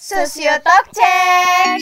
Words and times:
Sosiotalk 0.00 0.96
Check. 0.96 1.80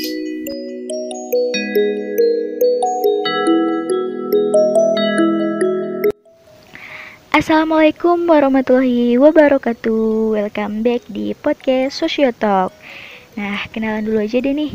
Assalamualaikum 7.31 8.27
warahmatullahi 8.27 9.15
wabarakatuh. 9.23 10.35
Welcome 10.35 10.83
back 10.83 11.07
di 11.07 11.31
podcast 11.39 12.03
Sosiotalk 12.03 12.75
Nah, 13.39 13.63
kenalan 13.71 14.03
dulu 14.03 14.19
aja 14.19 14.43
deh 14.43 14.51
nih. 14.51 14.75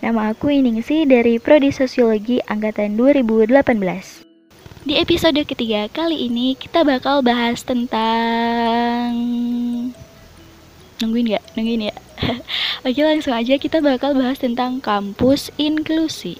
Nama 0.00 0.32
aku 0.32 0.48
Iningsi 0.48 1.04
dari 1.04 1.36
Prodi 1.36 1.76
Sosiologi 1.76 2.40
Angkatan 2.48 2.96
2018 2.96 3.60
Di 4.88 4.96
episode 4.96 5.44
ketiga 5.44 5.84
kali 5.92 6.32
ini 6.32 6.56
kita 6.56 6.88
bakal 6.88 7.20
bahas 7.20 7.60
tentang... 7.60 9.12
Nungguin 11.00 11.32
gak? 11.36 11.44
Nungguin 11.56 11.88
ya? 11.88 11.94
Oke 12.86 13.00
langsung 13.00 13.32
aja 13.32 13.56
kita 13.56 13.80
bakal 13.80 14.12
bahas 14.12 14.36
tentang 14.36 14.84
kampus 14.84 15.48
inklusi 15.56 16.36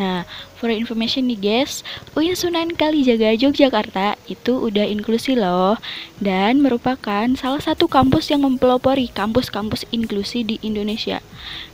Nah, 0.00 0.24
for 0.56 0.72
information 0.72 1.28
nih 1.28 1.36
guys, 1.36 1.84
UIN 2.16 2.32
Sunan 2.32 2.72
Kalijaga 2.72 3.36
Yogyakarta 3.36 4.16
itu 4.32 4.56
udah 4.56 4.88
inklusi 4.88 5.36
loh 5.36 5.76
dan 6.24 6.64
merupakan 6.64 7.28
salah 7.36 7.60
satu 7.60 7.84
kampus 7.84 8.32
yang 8.32 8.48
mempelopori 8.48 9.12
kampus-kampus 9.12 9.84
inklusi 9.92 10.40
di 10.40 10.56
Indonesia. 10.64 11.20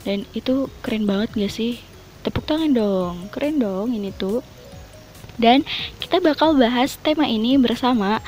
Dan 0.03 0.27
itu 0.35 0.67
keren 0.83 1.07
banget 1.07 1.39
gak 1.39 1.55
sih? 1.55 1.79
Tepuk 2.27 2.43
tangan 2.43 2.75
dong, 2.75 3.15
keren 3.31 3.63
dong 3.63 3.95
ini 3.95 4.11
tuh. 4.11 4.43
Dan 5.39 5.63
kita 6.03 6.19
bakal 6.19 6.59
bahas 6.59 6.99
tema 6.99 7.31
ini 7.31 7.55
bersama 7.61 8.19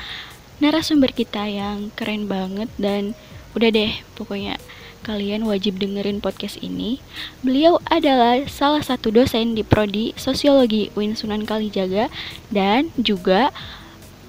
narasumber 0.59 1.11
kita 1.15 1.47
yang 1.47 1.91
keren 1.95 2.27
banget 2.27 2.67
dan 2.75 3.15
udah 3.57 3.69
deh 3.71 3.91
pokoknya 4.15 4.59
kalian 5.03 5.47
wajib 5.47 5.79
dengerin 5.79 6.19
podcast 6.19 6.59
ini. 6.59 6.99
Beliau 7.41 7.79
adalah 7.87 8.45
salah 8.45 8.83
satu 8.83 9.09
dosen 9.09 9.55
di 9.55 9.63
Prodi 9.63 10.13
Sosiologi 10.19 10.91
UIN 10.93 11.15
Sunan 11.15 11.47
Kalijaga 11.47 12.11
dan 12.51 12.91
juga 12.99 13.49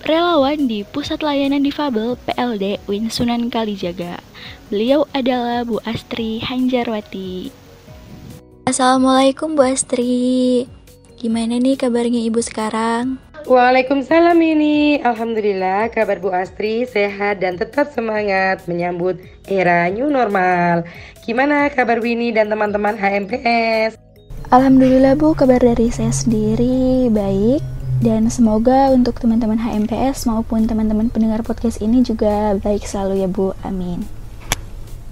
relawan 0.07 0.65
di 0.71 0.87
Pusat 0.87 1.21
Layanan 1.21 1.67
Difabel 1.67 2.17
PLD 2.25 2.81
UIN 2.89 3.13
Sunan 3.13 3.53
Kalijaga. 3.53 4.23
Beliau 4.73 5.05
adalah 5.13 5.67
Bu 5.67 5.83
Astri 5.85 6.41
Hanjarwati. 6.41 7.53
Assalamualaikum 8.65 9.59
Bu 9.59 9.67
Astri. 9.67 10.65
Gimana 11.21 11.61
nih 11.61 11.77
kabarnya 11.77 12.25
Ibu 12.25 12.41
sekarang? 12.41 13.30
Waalaikumsalam 13.49 14.37
ini 14.37 15.01
Alhamdulillah 15.01 15.89
kabar 15.89 16.21
Bu 16.21 16.29
Astri 16.29 16.85
sehat 16.85 17.41
dan 17.41 17.57
tetap 17.57 17.89
semangat 17.89 18.69
menyambut 18.69 19.17
era 19.49 19.89
new 19.89 20.13
normal. 20.13 20.85
Gimana 21.25 21.73
kabar 21.73 22.05
Winnie 22.05 22.37
dan 22.37 22.53
teman-teman 22.53 23.01
HMPS? 23.01 23.97
Alhamdulillah 24.53 25.17
Bu. 25.17 25.33
Kabar 25.33 25.57
dari 25.57 25.89
saya 25.89 26.13
sendiri 26.13 27.09
baik. 27.09 27.65
Dan 28.01 28.29
semoga 28.29 28.93
untuk 28.93 29.17
teman-teman 29.21 29.61
HMPS 29.61 30.29
maupun 30.29 30.69
teman-teman 30.69 31.09
pendengar 31.09 31.41
podcast 31.41 31.81
ini 31.81 32.01
juga 32.01 32.57
baik 32.61 32.85
selalu 32.85 33.25
ya 33.25 33.29
Bu, 33.29 33.53
amin. 33.61 34.05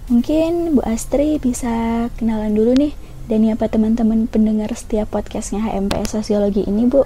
Mungkin 0.08 0.76
Bu 0.76 0.80
Astri 0.84 1.36
bisa 1.36 2.08
kenalan 2.16 2.56
dulu 2.56 2.72
nih 2.76 2.96
dan 3.28 3.44
apa 3.52 3.68
teman-teman 3.68 4.24
pendengar 4.24 4.72
setiap 4.72 5.12
podcastnya 5.12 5.60
HMPS 5.60 6.16
Sosiologi 6.16 6.64
ini 6.64 6.88
Bu 6.88 7.04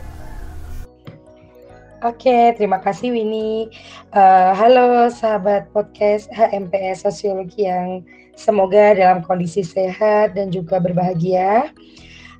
Oke, 2.03 2.51
terima 2.59 2.83
kasih 2.83 3.15
Winnie. 3.15 3.71
Uh, 4.11 4.51
halo 4.59 5.07
sahabat 5.07 5.71
podcast 5.71 6.27
HMPS 6.35 7.07
Sosiologi 7.07 7.63
yang 7.63 8.03
semoga 8.35 8.99
dalam 8.99 9.23
kondisi 9.23 9.63
sehat 9.63 10.35
dan 10.35 10.51
juga 10.51 10.83
berbahagia. 10.83 11.71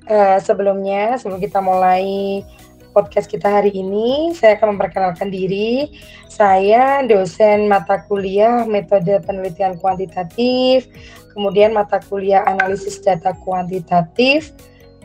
Uh, 0.03 0.35
sebelumnya, 0.43 1.15
sebelum 1.15 1.39
kita 1.39 1.63
mulai 1.63 2.43
podcast 2.91 3.31
kita 3.31 3.47
hari 3.47 3.71
ini, 3.71 4.35
saya 4.35 4.59
akan 4.59 4.75
memperkenalkan 4.75 5.31
diri. 5.31 5.95
Saya 6.27 6.99
dosen 7.07 7.71
mata 7.71 8.03
kuliah 8.03 8.67
metode 8.67 9.15
penelitian 9.23 9.79
kuantitatif, 9.79 10.91
kemudian 11.31 11.71
mata 11.71 12.03
kuliah 12.03 12.43
analisis 12.51 12.99
data 12.99 13.31
kuantitatif, 13.47 14.51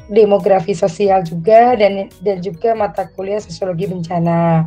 demografi 0.09 0.73
sosial 0.73 1.23
juga 1.23 1.77
dan 1.77 2.09
dan 2.25 2.41
juga 2.41 2.73
mata 2.73 3.09
kuliah 3.13 3.41
sosiologi 3.41 3.89
bencana. 3.89 4.65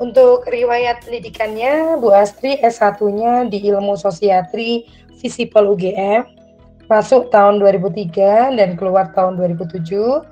Untuk 0.00 0.48
riwayat 0.48 1.04
pendidikannya, 1.04 2.00
Bu 2.00 2.08
Astri 2.08 2.56
S1-nya 2.64 3.52
di 3.52 3.60
Ilmu 3.68 4.00
Sosiatri 4.00 4.88
Visipol 5.20 5.76
UGM, 5.76 6.24
masuk 6.88 7.28
tahun 7.28 7.60
2003 7.60 8.56
dan 8.56 8.80
keluar 8.80 9.12
tahun 9.12 9.36
2007. 9.36 10.24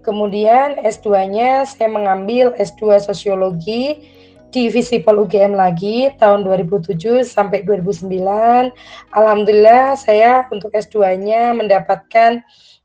Kemudian 0.00 0.80
S2-nya 0.80 1.68
saya 1.68 1.92
mengambil 1.92 2.56
S2 2.56 3.04
Sosiologi 3.04 4.00
di 4.48 4.72
Visipol 4.72 5.28
UGM 5.28 5.52
lagi 5.52 6.08
tahun 6.16 6.42
2007 6.48 7.20
sampai 7.22 7.62
2009. 7.68 8.72
Alhamdulillah 9.12 10.00
saya 10.00 10.48
untuk 10.48 10.72
S2-nya 10.72 11.52
mendapatkan 11.52 12.40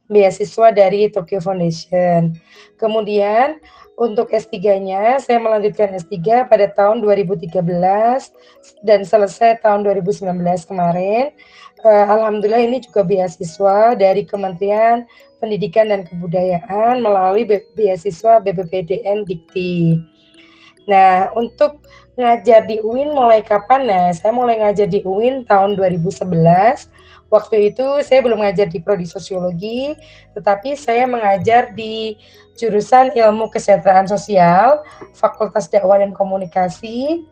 beasiswa 0.09 0.69
dari 0.73 1.09
Tokyo 1.09 1.41
Foundation. 1.41 2.37
Kemudian 2.77 3.57
untuk 3.95 4.27
S3-nya 4.31 5.23
saya 5.23 5.39
melanjutkan 5.39 5.95
S3 5.95 6.45
pada 6.51 6.67
tahun 6.75 6.99
2013 6.99 7.55
dan 8.83 9.07
selesai 9.07 9.63
tahun 9.63 9.87
2019 9.87 10.35
kemarin. 10.67 11.31
Uh, 11.85 12.05
Alhamdulillah 12.09 12.65
ini 12.65 12.81
juga 12.81 13.05
beasiswa 13.05 13.93
dari 13.95 14.25
Kementerian 14.25 15.05
Pendidikan 15.39 15.93
dan 15.93 16.01
Kebudayaan 16.03 16.99
melalui 16.99 17.45
be 17.45 17.61
beasiswa 17.77 18.41
BPPDN 18.41 19.23
Dikti. 19.23 20.01
Nah, 20.89 21.33
untuk 21.33 21.81
ngajar 22.15 22.65
di 22.69 22.79
UIN 22.81 23.11
mulai 23.13 23.41
kapan? 23.41 23.85
Nah, 23.89 24.05
saya 24.13 24.31
mulai 24.31 24.61
ngajar 24.61 24.87
di 24.89 25.01
UIN 25.03 25.43
tahun 25.45 25.75
2011 25.77 26.25
Waktu 27.35 27.75
itu 27.75 27.83
saya 27.99 28.23
belum 28.23 28.39
mengajar 28.39 28.71
di 28.71 28.79
prodi 28.79 29.03
sosiologi, 29.03 29.91
tetapi 30.31 30.79
saya 30.79 31.03
mengajar 31.03 31.75
di 31.75 32.15
jurusan 32.55 33.11
ilmu 33.11 33.51
kesejahteraan 33.51 34.07
sosial, 34.07 34.79
Fakultas 35.11 35.67
Dakwah 35.67 35.99
dan 35.99 36.15
Komunikasi 36.15 37.27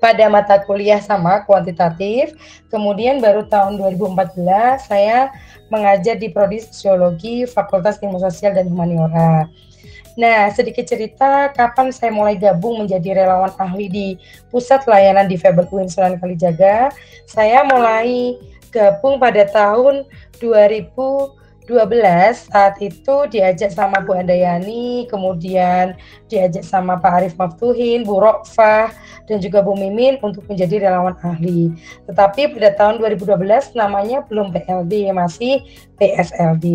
pada 0.00 0.32
mata 0.32 0.56
kuliah 0.64 1.04
sama 1.04 1.44
kuantitatif. 1.44 2.32
Kemudian 2.72 3.20
baru 3.20 3.44
tahun 3.44 3.76
2014 3.76 4.88
saya 4.88 5.28
mengajar 5.68 6.16
di 6.16 6.32
prodi 6.32 6.64
sosiologi, 6.64 7.44
Fakultas 7.44 8.00
Ilmu 8.00 8.16
Sosial 8.16 8.56
dan 8.56 8.72
Humaniora. 8.72 9.44
Nah, 10.18 10.50
sedikit 10.50 10.88
cerita 10.88 11.52
kapan 11.54 11.94
saya 11.94 12.10
mulai 12.10 12.34
gabung 12.34 12.82
menjadi 12.82 13.22
relawan 13.22 13.52
ahli 13.54 13.86
di 13.86 14.06
Pusat 14.50 14.90
Layanan 14.90 15.30
Difabel 15.30 15.70
UIN 15.70 15.86
Sunan 15.86 16.18
Kalijaga. 16.18 16.90
Saya 17.30 17.62
mulai 17.62 18.34
gabung 18.70 19.18
pada 19.18 19.44
tahun 19.50 20.06
2012 20.40 21.36
saat 22.50 22.74
itu 22.82 23.16
diajak 23.30 23.70
sama 23.70 24.02
Bu 24.02 24.18
Andayani, 24.18 25.06
kemudian 25.06 25.94
diajak 26.26 26.66
sama 26.66 26.98
Pak 26.98 27.12
Arif 27.22 27.34
Maftuhin, 27.38 28.02
Bu 28.02 28.18
Rokfah, 28.18 28.90
dan 29.30 29.38
juga 29.38 29.62
Bu 29.62 29.78
Mimin 29.78 30.18
untuk 30.24 30.42
menjadi 30.50 30.90
relawan 30.90 31.14
ahli. 31.22 31.70
Tetapi 32.10 32.58
pada 32.58 32.74
tahun 32.74 32.98
2012 32.98 33.78
namanya 33.78 34.26
belum 34.26 34.50
PLD, 34.50 35.14
masih 35.14 35.62
PSLD. 36.02 36.66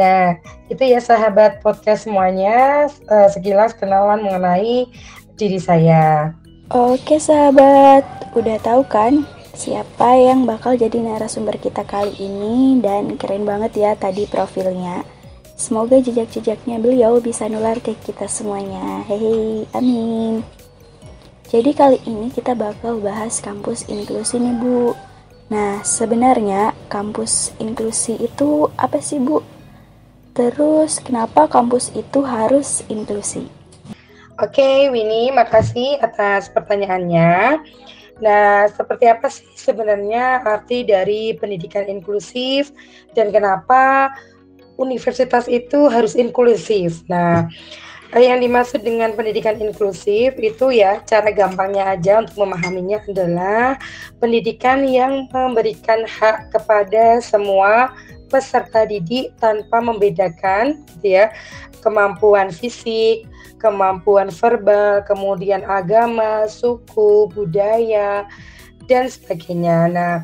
Nah, 0.00 0.40
itu 0.72 0.80
ya 0.80 1.02
sahabat 1.02 1.60
podcast 1.60 2.08
semuanya, 2.08 2.88
eh, 2.88 3.28
sekilas 3.28 3.76
kenalan 3.76 4.24
mengenai 4.24 4.88
diri 5.36 5.60
saya. 5.60 6.32
Oke 6.72 7.20
sahabat, 7.20 8.08
udah 8.32 8.56
tahu 8.64 8.82
kan 8.88 9.28
siapa 9.54 10.18
yang 10.18 10.44
bakal 10.44 10.74
jadi 10.74 11.00
narasumber 11.00 11.56
kita 11.58 11.86
kali 11.86 12.12
ini 12.18 12.78
dan 12.82 13.14
keren 13.18 13.46
banget 13.48 13.78
ya 13.78 13.90
tadi 13.94 14.26
profilnya. 14.26 15.06
Semoga 15.54 16.02
jejak-jejaknya 16.02 16.82
beliau 16.82 17.22
bisa 17.22 17.46
nular 17.46 17.78
ke 17.78 17.94
kita 17.94 18.26
semuanya. 18.26 19.06
Hehe, 19.06 19.64
amin. 19.70 20.42
Jadi 21.46 21.70
kali 21.70 21.98
ini 22.10 22.34
kita 22.34 22.58
bakal 22.58 22.98
bahas 22.98 23.38
kampus 23.38 23.86
inklusi 23.86 24.42
nih 24.42 24.58
Bu. 24.58 24.98
Nah, 25.54 25.78
sebenarnya 25.86 26.74
kampus 26.90 27.54
inklusi 27.62 28.18
itu 28.18 28.66
apa 28.74 28.98
sih 28.98 29.22
Bu? 29.22 29.38
Terus 30.34 30.98
kenapa 30.98 31.46
kampus 31.46 31.94
itu 31.94 32.26
harus 32.26 32.82
inklusi? 32.90 33.46
Oke, 34.42 34.90
Winnie, 34.90 35.30
makasih 35.30 36.02
atas 36.02 36.50
pertanyaannya. 36.50 37.62
Nah, 38.22 38.70
seperti 38.70 39.10
apa 39.10 39.26
sih 39.26 39.46
sebenarnya 39.58 40.42
arti 40.46 40.86
dari 40.86 41.34
pendidikan 41.34 41.86
inklusif 41.90 42.70
dan 43.18 43.34
kenapa 43.34 44.12
universitas 44.78 45.50
itu 45.50 45.90
harus 45.90 46.14
inklusif? 46.14 47.02
Nah, 47.10 47.50
yang 48.14 48.38
dimaksud 48.38 48.86
dengan 48.86 49.10
pendidikan 49.18 49.58
inklusif 49.58 50.38
itu 50.38 50.66
ya 50.70 51.02
cara 51.02 51.34
gampangnya 51.34 51.98
aja 51.98 52.22
untuk 52.22 52.46
memahaminya 52.46 53.02
adalah 53.10 53.74
pendidikan 54.22 54.86
yang 54.86 55.26
memberikan 55.34 56.06
hak 56.06 56.54
kepada 56.54 57.18
semua 57.18 57.90
peserta 58.30 58.86
didik 58.86 59.34
tanpa 59.42 59.82
membedakan 59.82 60.86
gitu 60.98 61.18
ya 61.18 61.34
kemampuan 61.84 62.48
fisik, 62.48 63.28
kemampuan 63.60 64.32
verbal, 64.32 65.04
kemudian 65.04 65.60
agama, 65.68 66.48
suku, 66.48 67.28
budaya 67.28 68.24
dan 68.88 69.12
sebagainya. 69.12 69.92
Nah, 69.92 70.16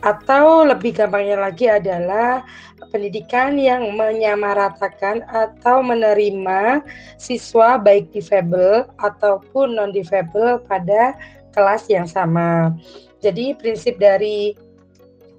atau 0.00 0.64
lebih 0.64 0.96
gampangnya 0.96 1.36
lagi 1.36 1.68
adalah 1.68 2.46
pendidikan 2.88 3.60
yang 3.60 3.92
menyamaratakan 3.94 5.22
atau 5.28 5.84
menerima 5.84 6.80
siswa 7.20 7.76
baik 7.76 8.08
difabel 8.10 8.88
ataupun 8.98 9.76
non 9.76 9.92
difabel 9.92 10.62
pada 10.64 11.14
kelas 11.52 11.86
yang 11.92 12.08
sama. 12.08 12.72
Jadi 13.20 13.52
prinsip 13.60 14.00
dari 14.00 14.56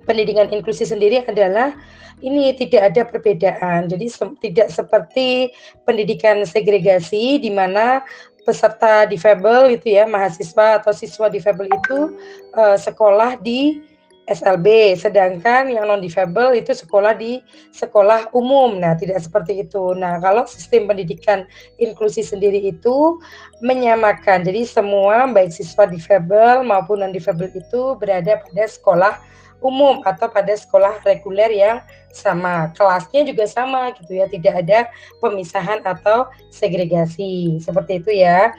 pendidikan 0.05 0.47
inklusi 0.53 0.85
sendiri 0.85 1.25
adalah 1.25 1.73
ini 2.21 2.53
tidak 2.55 2.93
ada 2.93 3.01
perbedaan. 3.05 3.89
Jadi 3.89 4.05
se 4.07 4.25
tidak 4.39 4.69
seperti 4.69 5.51
pendidikan 5.83 6.45
segregasi 6.45 7.41
di 7.41 7.49
mana 7.49 8.05
peserta 8.45 9.05
difabel 9.05 9.77
itu 9.77 9.93
ya 9.93 10.09
mahasiswa 10.09 10.81
atau 10.81 10.89
siswa 10.93 11.29
difabel 11.29 11.69
itu 11.69 12.17
uh, 12.57 12.77
sekolah 12.77 13.37
di 13.37 13.85
SLB, 14.29 14.95
sedangkan 14.95 15.67
yang 15.67 15.89
non 15.89 15.99
difabel 15.99 16.55
itu 16.55 16.71
sekolah 16.71 17.17
di 17.17 17.41
sekolah 17.75 18.31
umum. 18.31 18.79
Nah, 18.79 18.95
tidak 18.95 19.19
seperti 19.19 19.65
itu. 19.65 19.97
Nah, 19.97 20.21
kalau 20.23 20.47
sistem 20.47 20.87
pendidikan 20.87 21.43
inklusi 21.81 22.23
sendiri 22.23 22.61
itu 22.61 23.19
menyamakan. 23.59 24.45
Jadi 24.45 24.63
semua 24.63 25.27
baik 25.27 25.51
siswa 25.51 25.89
difabel 25.89 26.63
maupun 26.63 27.03
non 27.03 27.11
difabel 27.11 27.51
itu 27.51 27.97
berada 27.99 28.39
pada 28.39 28.65
sekolah 28.69 29.13
umum 29.61 30.01
atau 30.05 30.29
pada 30.29 30.53
sekolah 30.53 31.01
reguler 31.05 31.49
yang 31.53 31.81
sama. 32.13 32.69
Kelasnya 32.75 33.27
juga 33.27 33.45
sama 33.47 33.91
gitu 33.97 34.19
ya, 34.19 34.25
tidak 34.27 34.53
ada 34.63 34.79
pemisahan 35.19 35.81
atau 35.83 36.27
segregasi. 36.53 37.57
Seperti 37.59 38.03
itu 38.03 38.11
ya. 38.13 38.53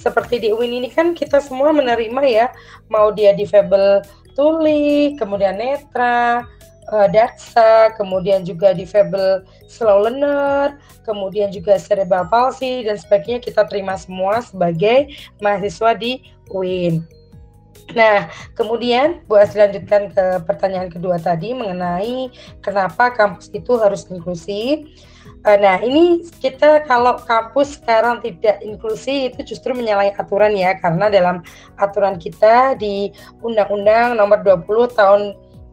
Seperti 0.00 0.40
di 0.40 0.48
UIN 0.48 0.80
ini 0.80 0.88
kan 0.88 1.12
kita 1.12 1.44
semua 1.44 1.76
menerima 1.76 2.22
ya, 2.24 2.46
mau 2.88 3.12
dia 3.12 3.36
difabel 3.36 4.00
tuli, 4.32 5.12
kemudian 5.20 5.60
netra, 5.60 6.48
uh, 6.88 7.08
daksa, 7.12 7.92
kemudian 8.00 8.42
juga 8.42 8.72
difabel 8.72 9.44
slow 9.68 10.08
learner, 10.08 10.80
kemudian 11.04 11.52
juga 11.52 11.76
cerebral 11.76 12.26
palsy 12.32 12.88
dan 12.88 12.96
sebagainya 12.96 13.44
kita 13.44 13.68
terima 13.68 13.94
semua 14.00 14.40
sebagai 14.40 15.12
mahasiswa 15.38 15.92
di 15.92 16.24
UIN. 16.48 17.19
Nah, 17.94 18.30
kemudian 18.54 19.22
Bu 19.26 19.38
Asri 19.38 19.62
lanjutkan 19.62 20.14
ke 20.14 20.24
pertanyaan 20.46 20.90
kedua 20.90 21.18
tadi 21.18 21.50
mengenai 21.52 22.30
kenapa 22.62 23.10
kampus 23.10 23.50
itu 23.50 23.76
harus 23.78 24.06
inklusi. 24.06 24.86
Uh, 25.40 25.56
nah, 25.56 25.80
ini 25.80 26.20
kita 26.40 26.84
kalau 26.84 27.16
kampus 27.24 27.80
sekarang 27.80 28.20
tidak 28.20 28.60
inklusi 28.60 29.32
itu 29.32 29.40
justru 29.54 29.72
menyalahi 29.72 30.12
aturan 30.16 30.52
ya 30.52 30.76
karena 30.76 31.08
dalam 31.08 31.36
aturan 31.80 32.20
kita 32.20 32.76
di 32.76 33.10
Undang-Undang 33.40 34.20
Nomor 34.20 34.44
20 34.44 34.98
Tahun 34.98 35.22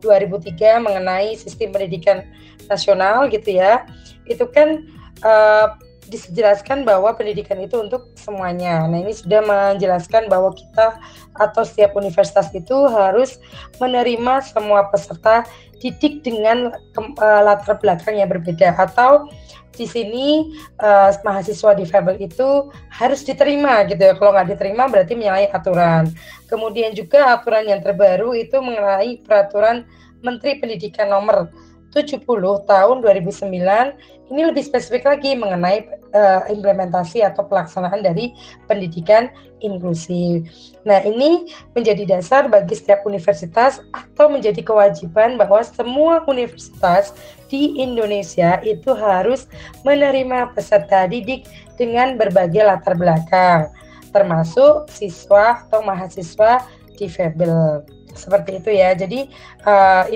2003 0.01 0.85
mengenai 0.85 1.35
sistem 1.35 1.73
pendidikan 1.73 2.23
nasional 2.71 3.27
gitu 3.27 3.59
ya. 3.59 3.83
Itu 4.25 4.47
kan 4.49 4.87
uh, 5.23 5.75
dijelaskan 6.07 6.87
bahwa 6.87 7.11
pendidikan 7.13 7.59
itu 7.59 7.77
untuk 7.77 8.11
semuanya. 8.15 8.87
Nah, 8.87 9.03
ini 9.03 9.13
sudah 9.13 9.43
menjelaskan 9.43 10.31
bahwa 10.31 10.55
kita 10.55 10.97
atau 11.35 11.61
setiap 11.67 11.93
universitas 11.93 12.49
itu 12.55 12.75
harus 12.87 13.37
menerima 13.77 14.41
semua 14.47 14.87
peserta 14.87 15.43
didik 15.77 16.25
dengan 16.25 16.73
uh, 16.73 17.41
latar 17.45 17.77
belakang 17.77 18.17
yang 18.17 18.31
berbeda 18.31 18.73
atau 18.73 19.29
di 19.77 19.85
sini 19.85 20.57
uh, 20.81 21.13
mahasiswa 21.21 21.77
difabel 21.77 22.17
itu 22.17 22.73
harus 22.89 23.21
diterima 23.21 23.85
gitu 23.85 24.01
ya. 24.01 24.17
Kalau 24.17 24.33
nggak 24.33 24.57
diterima 24.57 24.89
berarti 24.89 25.13
menyalahi 25.13 25.53
aturan. 25.53 26.09
Kemudian 26.49 26.97
juga 26.97 27.37
aturan 27.37 27.69
yang 27.69 27.85
terbaru 27.85 28.33
itu 28.33 28.57
mengenai 28.57 29.21
peraturan 29.21 29.85
Menteri 30.25 30.57
Pendidikan 30.57 31.13
nomor 31.13 31.53
70 31.95 32.23
tahun 32.67 32.97
2009 32.99 34.27
ini 34.27 34.41
lebih 34.43 34.59
spesifik 34.59 35.07
lagi 35.07 35.39
mengenai 35.39 35.87
uh, 36.11 36.43
implementasi 36.51 37.23
atau 37.23 37.47
pelaksanaan 37.47 38.03
dari 38.03 38.35
pendidikan 38.67 39.31
inklusif. 39.63 40.43
Nah, 40.83 40.99
ini 40.99 41.47
menjadi 41.73 42.03
dasar 42.03 42.51
bagi 42.51 42.75
setiap 42.75 43.07
universitas 43.07 43.79
atau 43.95 44.27
menjadi 44.27 44.59
kewajiban 44.61 45.39
bahwa 45.39 45.63
semua 45.63 46.27
universitas 46.27 47.15
di 47.47 47.79
Indonesia 47.79 48.59
itu 48.67 48.91
harus 48.91 49.47
menerima 49.87 50.51
peserta 50.51 51.07
didik 51.07 51.47
dengan 51.79 52.19
berbagai 52.19 52.67
latar 52.67 52.99
belakang, 52.99 53.71
termasuk 54.11 54.91
siswa 54.91 55.63
atau 55.63 55.79
mahasiswa 55.87 56.67
difabel. 56.99 57.87
Seperti 58.17 58.57
itu 58.57 58.73
ya. 58.73 58.97
Jadi 58.97 59.29
uh, 59.63 60.09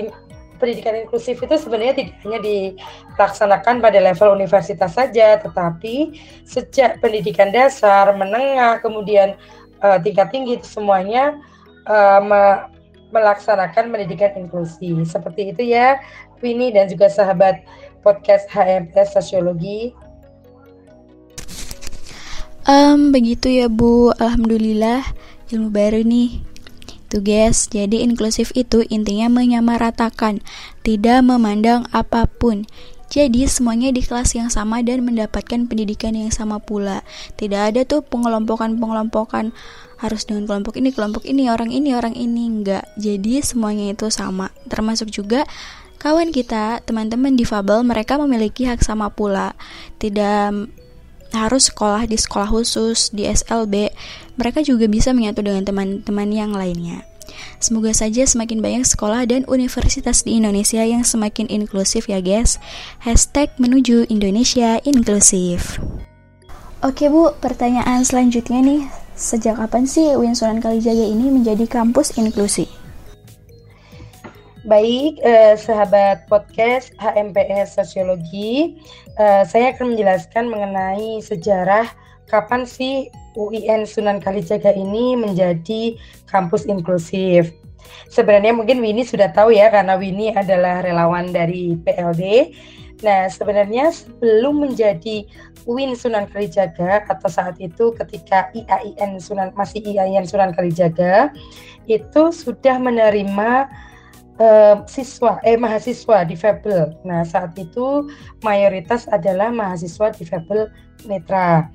pendidikan 0.62 0.94
inklusif 0.94 1.42
itu 1.42 1.58
sebenarnya 1.58 1.98
tidak 1.98 2.14
hanya 2.22 2.38
dilaksanakan 2.38 3.82
pada 3.82 3.98
level 3.98 4.38
universitas 4.38 4.94
saja, 4.94 5.42
tetapi 5.42 6.14
sejak 6.46 7.02
pendidikan 7.02 7.50
dasar, 7.50 8.14
menengah, 8.14 8.78
kemudian 8.78 9.34
uh, 9.82 9.98
tingkat 9.98 10.30
tinggi 10.30 10.62
itu 10.62 10.66
semuanya 10.70 11.34
uh, 11.90 12.22
me 12.22 12.42
melaksanakan 13.12 13.92
pendidikan 13.92 14.32
inklusi. 14.38 14.96
Seperti 15.04 15.52
itu 15.52 15.74
ya, 15.74 16.00
Winnie 16.40 16.72
dan 16.72 16.88
juga 16.88 17.12
sahabat 17.12 17.60
podcast 18.00 18.48
HMPS 18.48 19.12
Sosiologi. 19.18 19.92
Um, 22.64 23.12
begitu 23.12 23.52
ya 23.52 23.68
Bu, 23.68 24.14
Alhamdulillah 24.16 25.04
ilmu 25.52 25.68
baru 25.68 26.00
nih 26.00 26.51
Tuh 27.12 27.20
guys, 27.20 27.68
jadi 27.68 28.08
inklusif 28.08 28.56
itu 28.56 28.88
intinya 28.88 29.28
menyamaratakan, 29.28 30.40
tidak 30.80 31.20
memandang 31.20 31.84
apa 31.92 32.24
pun. 32.24 32.64
Jadi 33.12 33.44
semuanya 33.44 33.92
di 33.92 34.00
kelas 34.00 34.32
yang 34.32 34.48
sama 34.48 34.80
dan 34.80 35.04
mendapatkan 35.04 35.68
pendidikan 35.68 36.16
yang 36.16 36.32
sama 36.32 36.56
pula. 36.56 37.04
Tidak 37.36 37.60
ada 37.60 37.84
tuh 37.84 38.00
pengelompokan-pengelompokan 38.00 39.52
harus 40.00 40.24
dengan 40.24 40.48
kelompok 40.48 40.80
ini, 40.80 40.88
kelompok 40.88 41.28
ini, 41.28 41.52
orang 41.52 41.68
ini, 41.68 41.92
orang 41.92 42.16
ini 42.16 42.48
enggak. 42.48 42.88
Jadi 42.96 43.44
semuanya 43.44 43.92
itu 43.92 44.08
sama. 44.08 44.48
Termasuk 44.72 45.12
juga 45.12 45.44
kawan 46.00 46.32
kita, 46.32 46.80
teman-teman 46.88 47.36
difabel, 47.36 47.84
mereka 47.84 48.16
memiliki 48.16 48.64
hak 48.64 48.80
sama 48.80 49.12
pula. 49.12 49.52
Tidak 50.00 50.80
harus 51.32 51.72
sekolah 51.72 52.06
di 52.06 52.16
sekolah 52.20 52.48
khusus, 52.52 53.10
di 53.10 53.26
SLB, 53.26 53.90
mereka 54.36 54.60
juga 54.62 54.86
bisa 54.88 55.10
menyatu 55.16 55.40
dengan 55.44 55.64
teman-teman 55.64 56.28
yang 56.30 56.52
lainnya. 56.52 57.04
Semoga 57.62 57.94
saja 57.94 58.26
semakin 58.26 58.58
banyak 58.60 58.84
sekolah 58.84 59.24
dan 59.24 59.46
universitas 59.46 60.26
di 60.26 60.36
Indonesia 60.36 60.82
yang 60.82 61.06
semakin 61.06 61.48
inklusif 61.48 62.10
ya 62.10 62.18
guys. 62.18 62.58
Hashtag 63.00 63.54
menuju 63.56 64.10
Indonesia 64.10 64.82
inklusif. 64.82 65.78
Oke 66.82 67.06
Bu, 67.06 67.30
pertanyaan 67.38 68.02
selanjutnya 68.02 68.58
nih. 68.58 68.82
Sejak 69.14 69.62
kapan 69.62 69.86
sih 69.86 70.18
UIN 70.18 70.34
Sunan 70.34 70.58
Kalijaga 70.58 71.06
ini 71.06 71.30
menjadi 71.30 71.68
kampus 71.70 72.18
inklusi? 72.18 72.81
Baik, 74.62 75.18
eh, 75.26 75.58
sahabat 75.58 76.30
podcast 76.30 76.94
HMPS 77.02 77.74
Sosiologi, 77.74 78.78
eh, 79.18 79.42
saya 79.42 79.74
akan 79.74 79.98
menjelaskan 79.98 80.46
mengenai 80.46 81.18
sejarah 81.18 81.90
kapan 82.30 82.62
sih 82.62 83.10
UIN 83.34 83.82
Sunan 83.82 84.22
Kalijaga 84.22 84.70
ini 84.70 85.18
menjadi 85.18 85.98
kampus 86.30 86.70
inklusif. 86.70 87.50
Sebenarnya 88.06 88.54
mungkin 88.54 88.78
Winnie 88.78 89.02
sudah 89.02 89.34
tahu 89.34 89.50
ya 89.50 89.66
karena 89.66 89.98
Winnie 89.98 90.30
adalah 90.30 90.86
relawan 90.86 91.34
dari 91.34 91.74
PLD. 91.82 92.54
Nah, 93.02 93.26
sebenarnya 93.26 93.90
sebelum 93.90 94.62
menjadi 94.62 95.26
UIN 95.66 95.98
Sunan 95.98 96.30
Kalijaga 96.30 97.02
atau 97.10 97.26
saat 97.26 97.58
itu 97.58 97.90
ketika 97.98 98.54
IAIN 98.54 99.18
Sunan 99.18 99.50
masih 99.58 99.82
IAIN 99.82 100.22
Sunan 100.22 100.54
Kalijaga 100.54 101.34
itu 101.90 102.30
sudah 102.30 102.78
menerima 102.78 103.66
uh, 104.38 104.84
siswa 104.88 105.42
eh 105.42 105.58
mahasiswa 105.58 106.24
difabel. 106.24 106.94
Nah, 107.04 107.26
saat 107.26 107.56
itu 107.58 108.08
mayoritas 108.46 109.10
adalah 109.10 109.52
mahasiswa 109.52 110.14
difabel 110.14 110.70
netra 111.04 111.68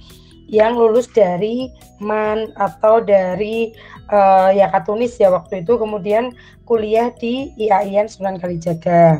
yang 0.47 0.79
lulus 0.79 1.11
dari 1.11 1.67
MAN 1.99 2.55
atau 2.55 3.03
dari 3.03 3.75
uh, 4.07 4.47
ya 4.55 4.71
Katunis 4.71 5.19
ya 5.19 5.27
waktu 5.27 5.67
itu 5.67 5.75
kemudian 5.75 6.31
kuliah 6.63 7.11
di 7.19 7.51
IAIN 7.59 8.07
Sunan 8.07 8.39
Kalijaga. 8.39 9.19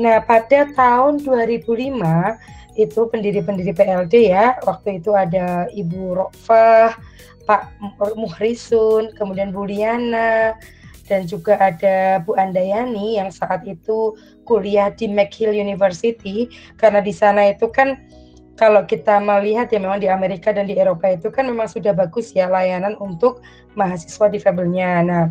Nah, 0.00 0.24
pada 0.24 0.66
tahun 0.72 1.22
2005 1.22 1.68
itu 2.80 3.00
pendiri-pendiri 3.12 3.72
PLD 3.76 4.32
ya. 4.32 4.56
Waktu 4.64 4.98
itu 4.98 5.12
ada 5.12 5.68
Ibu 5.68 6.16
Rofah, 6.16 6.96
Pak 7.44 7.62
Muhrisun, 8.16 9.12
kemudian 9.14 9.52
Bu 9.52 9.68
Liana, 9.68 10.56
dan 11.12 11.28
juga 11.28 11.60
ada 11.60 12.24
Bu 12.24 12.32
Andayani 12.40 13.20
yang 13.20 13.28
saat 13.28 13.68
itu 13.68 14.16
kuliah 14.48 14.88
di 14.88 15.12
McGill 15.12 15.52
University 15.52 16.48
karena 16.80 17.04
di 17.04 17.12
sana 17.12 17.52
itu 17.52 17.68
kan 17.68 18.00
kalau 18.56 18.88
kita 18.88 19.20
melihat 19.20 19.68
ya 19.68 19.76
memang 19.76 20.00
di 20.00 20.08
Amerika 20.08 20.48
dan 20.56 20.64
di 20.64 20.80
Eropa 20.80 21.12
itu 21.12 21.28
kan 21.28 21.44
memang 21.44 21.68
sudah 21.68 21.92
bagus 21.92 22.32
ya 22.32 22.48
layanan 22.48 22.96
untuk 23.00 23.44
mahasiswa 23.76 24.28
difabelnya. 24.32 24.90
Nah, 25.04 25.24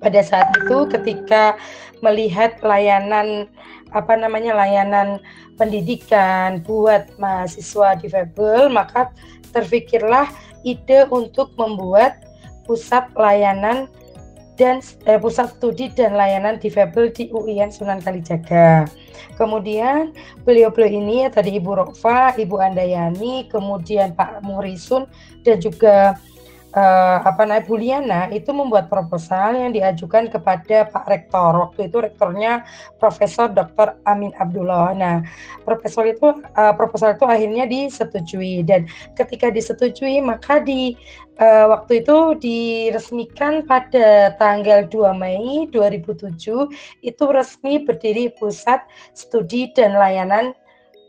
pada 0.00 0.20
saat 0.24 0.48
itu 0.56 0.88
ketika 0.88 1.56
melihat 2.04 2.56
layanan 2.64 3.48
apa 3.92 4.16
namanya 4.16 4.52
layanan 4.56 5.20
pendidikan 5.56 6.60
buat 6.64 7.08
mahasiswa 7.16 7.96
difabel, 8.00 8.68
maka 8.68 9.12
terfikirlah 9.52 10.28
ide 10.64 11.08
untuk 11.08 11.52
membuat 11.56 12.20
pusat 12.68 13.08
layanan 13.16 13.88
dan 14.58 14.82
eh, 15.06 15.16
pusat 15.16 15.54
studi 15.56 15.88
dan 15.94 16.18
layanan 16.18 16.58
difabel 16.58 17.14
di 17.14 17.30
UIN 17.30 17.70
Sunan 17.70 18.02
Kalijaga. 18.02 18.90
Kemudian 19.38 20.10
beliau-beliau 20.42 20.90
ini 20.90 21.22
ya 21.24 21.30
tadi 21.30 21.62
Ibu 21.62 21.78
Rofa, 21.78 22.34
Ibu 22.34 22.58
Andayani, 22.58 23.46
kemudian 23.46 24.18
Pak 24.18 24.42
Murisun 24.42 25.06
dan 25.46 25.62
juga 25.62 26.18
uh, 26.78 27.18
apa 27.26 27.42
namanya 27.42 27.66
Buliana 27.66 28.20
itu 28.30 28.54
membuat 28.54 28.86
proposal 28.86 29.58
yang 29.58 29.74
diajukan 29.74 30.30
kepada 30.30 30.86
Pak 30.88 31.06
Rektor. 31.10 31.50
Waktu 31.58 31.90
itu 31.90 31.98
rektornya 31.98 32.62
Profesor 33.02 33.50
Dr. 33.50 33.98
Amin 34.06 34.30
Abdullah. 34.38 34.94
Nah, 34.94 35.26
proposal 35.66 36.14
itu 36.14 36.30
uh, 36.54 36.74
proposal 36.78 37.18
itu 37.18 37.26
akhirnya 37.26 37.66
disetujui 37.66 38.62
dan 38.62 38.86
ketika 39.18 39.50
disetujui 39.50 40.22
maka 40.22 40.62
di 40.62 40.94
uh, 41.42 41.66
waktu 41.74 42.06
itu 42.06 42.16
diresmikan 42.38 43.66
pada 43.66 44.38
tanggal 44.38 44.86
2 44.86 45.18
Mei 45.18 45.66
2007 45.74 46.70
itu 47.02 47.24
resmi 47.26 47.82
berdiri 47.82 48.30
Pusat 48.38 48.86
Studi 49.18 49.74
dan 49.74 49.98
Layanan 49.98 50.54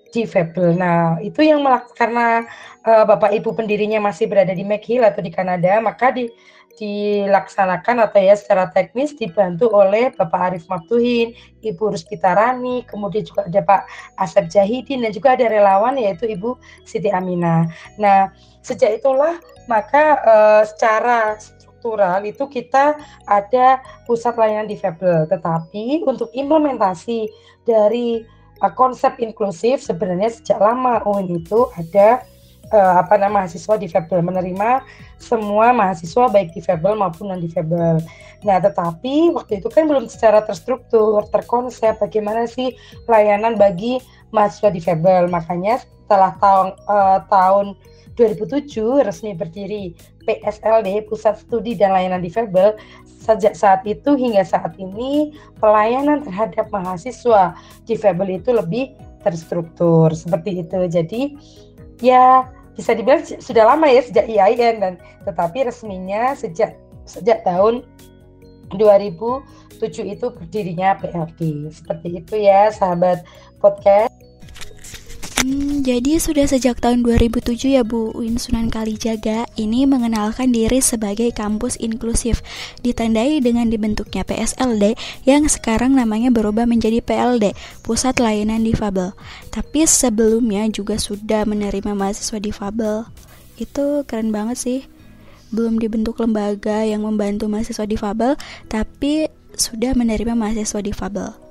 difabel. 0.09 0.73
Nah, 0.77 1.17
itu 1.21 1.45
yang 1.45 1.61
karena 1.93 2.45
uh, 2.85 3.05
Bapak 3.05 3.33
Ibu 3.33 3.53
pendirinya 3.53 4.01
masih 4.01 4.25
berada 4.25 4.53
di 4.53 4.65
McGill 4.65 5.05
atau 5.05 5.21
di 5.21 5.31
Kanada, 5.33 5.77
maka 5.81 6.13
di 6.13 6.29
dilaksanakan 6.79 8.07
atau 8.07 8.23
ya 8.23 8.39
secara 8.39 8.71
teknis 8.71 9.11
dibantu 9.11 9.67
oleh 9.75 10.15
Bapak 10.15 10.55
Arif 10.55 10.65
Maftuhin, 10.71 11.35
Ibu 11.59 11.91
Ruspitarani, 11.91 12.87
kemudian 12.87 13.27
juga 13.27 13.43
ada 13.51 13.61
Pak 13.67 13.81
Asep 14.15 14.47
Jahidin 14.47 15.03
dan 15.03 15.11
juga 15.11 15.35
ada 15.35 15.51
relawan 15.51 15.99
yaitu 15.99 16.31
Ibu 16.31 16.55
Siti 16.87 17.11
Aminah. 17.11 17.67
Nah, 17.99 18.31
sejak 18.63 19.03
itulah 19.03 19.35
maka 19.67 20.23
uh, 20.23 20.63
secara 20.63 21.35
struktural 21.35 22.23
itu 22.23 22.47
kita 22.47 22.95
ada 23.27 23.83
pusat 24.07 24.39
layanan 24.39 24.71
difabel, 24.71 25.27
tetapi 25.27 26.07
untuk 26.07 26.31
implementasi 26.31 27.27
dari 27.67 28.23
uh, 28.61 28.73
konsep 28.73 29.15
inklusif 29.19 29.83
sebenarnya 29.83 30.29
sejak 30.31 30.59
lama 30.59 31.03
UIN 31.07 31.39
itu 31.43 31.67
ada 31.75 32.23
uh, 32.73 32.93
apa 33.01 33.17
nama 33.17 33.43
mahasiswa 33.43 33.75
difabel 33.79 34.21
menerima 34.21 34.83
semua 35.19 35.71
mahasiswa 35.75 36.29
baik 36.31 36.55
difabel 36.55 36.95
maupun 36.95 37.31
non 37.31 37.41
difabel. 37.41 37.99
Nah, 38.39 38.57
tetapi 38.63 39.35
waktu 39.35 39.59
itu 39.59 39.67
kan 39.67 39.83
belum 39.83 40.07
secara 40.07 40.39
terstruktur, 40.47 41.27
terkonsep 41.27 41.99
bagaimana 41.99 42.47
sih 42.47 42.71
layanan 43.11 43.59
bagi 43.59 43.99
mahasiswa 44.31 44.71
difabel. 44.71 45.27
Makanya 45.27 45.83
setelah 45.83 46.39
tahun 46.39 46.67
uh, 46.87 47.19
tahun 47.27 47.75
2007 48.19 49.07
resmi 49.07 49.31
berdiri 49.31 49.95
PSLD 50.27 51.07
Pusat 51.07 51.47
Studi 51.47 51.79
dan 51.79 51.95
Layanan 51.95 52.19
Difabel 52.19 52.75
sejak 53.07 53.55
saat 53.55 53.87
itu 53.87 54.19
hingga 54.19 54.43
saat 54.43 54.75
ini 54.75 55.31
pelayanan 55.63 56.27
terhadap 56.27 56.67
mahasiswa 56.69 57.55
difabel 57.87 58.43
itu 58.43 58.51
lebih 58.51 58.91
terstruktur 59.23 60.11
seperti 60.11 60.67
itu. 60.67 60.79
Jadi 60.91 61.21
ya 62.03 62.43
bisa 62.75 62.91
dibilang 62.95 63.23
sudah 63.23 63.63
lama 63.75 63.87
ya 63.87 64.03
sejak 64.03 64.27
IAIN 64.27 64.83
dan 64.83 64.93
tetapi 65.23 65.67
resminya 65.67 66.35
sejak 66.35 66.75
sejak 67.07 67.43
tahun 67.47 67.87
2007 68.75 70.13
itu 70.13 70.25
berdirinya 70.29 70.99
PLD. 70.99 71.71
Seperti 71.73 72.21
itu 72.21 72.35
ya 72.37 72.69
sahabat 72.69 73.25
podcast. 73.57 74.08
Jadi 75.79 76.19
sudah 76.19 76.43
sejak 76.43 76.83
tahun 76.83 77.07
2007 77.07 77.55
ya 77.71 77.87
Bu 77.87 78.11
UIN 78.11 78.35
Sunan 78.35 78.67
Kalijaga 78.67 79.47
ini 79.55 79.87
mengenalkan 79.87 80.51
diri 80.51 80.83
sebagai 80.83 81.31
kampus 81.31 81.79
inklusif 81.79 82.43
ditandai 82.83 83.39
dengan 83.39 83.71
dibentuknya 83.71 84.27
PSLD 84.27 84.99
yang 85.23 85.47
sekarang 85.47 85.95
namanya 85.95 86.35
berubah 86.35 86.67
menjadi 86.67 86.99
PLD 86.99 87.55
Pusat 87.79 88.19
Layanan 88.19 88.67
Difabel. 88.67 89.15
Tapi 89.55 89.87
sebelumnya 89.87 90.67
juga 90.67 90.99
sudah 90.99 91.47
menerima 91.47 91.95
mahasiswa 91.95 92.43
difabel. 92.43 93.07
Itu 93.55 94.03
keren 94.03 94.35
banget 94.35 94.59
sih. 94.59 94.79
Belum 95.47 95.79
dibentuk 95.79 96.19
lembaga 96.19 96.83
yang 96.83 97.07
membantu 97.07 97.47
mahasiswa 97.47 97.87
difabel, 97.87 98.35
tapi 98.67 99.31
sudah 99.55 99.95
menerima 99.95 100.35
mahasiswa 100.35 100.83
difabel. 100.83 101.48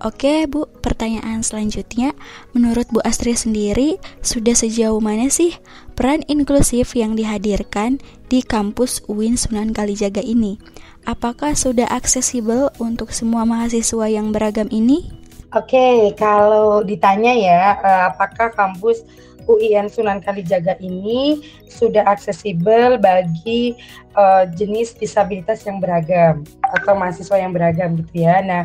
Oke 0.00 0.48
Bu, 0.48 0.64
pertanyaan 0.80 1.44
selanjutnya, 1.44 2.16
menurut 2.56 2.88
Bu 2.88 3.04
Astri 3.04 3.36
sendiri, 3.36 4.00
sudah 4.24 4.56
sejauh 4.56 4.96
mana 4.96 5.28
sih 5.28 5.52
peran 5.92 6.24
inklusif 6.24 6.96
yang 6.96 7.20
dihadirkan 7.20 8.00
di 8.32 8.40
kampus 8.40 9.04
UIN 9.12 9.36
Sunan 9.36 9.76
Kalijaga 9.76 10.24
ini? 10.24 10.56
Apakah 11.04 11.52
sudah 11.52 11.84
aksesibel 11.92 12.72
untuk 12.80 13.12
semua 13.12 13.44
mahasiswa 13.44 14.08
yang 14.08 14.32
beragam 14.32 14.72
ini? 14.72 15.12
Oke, 15.52 16.16
kalau 16.16 16.80
ditanya 16.80 17.36
ya, 17.36 17.60
eh, 17.76 18.02
apakah 18.08 18.56
kampus 18.56 19.04
UIN 19.50 19.90
Sunan 19.90 20.22
Kalijaga 20.22 20.78
ini 20.78 21.42
sudah 21.66 22.06
aksesibel 22.06 23.00
bagi 23.02 23.74
uh, 24.14 24.46
jenis 24.54 24.94
disabilitas 24.94 25.66
yang 25.66 25.82
beragam 25.82 26.46
atau 26.78 26.94
mahasiswa 26.94 27.36
yang 27.40 27.50
beragam 27.50 27.98
gitu 27.98 28.22
ya. 28.22 28.38
Nah, 28.44 28.62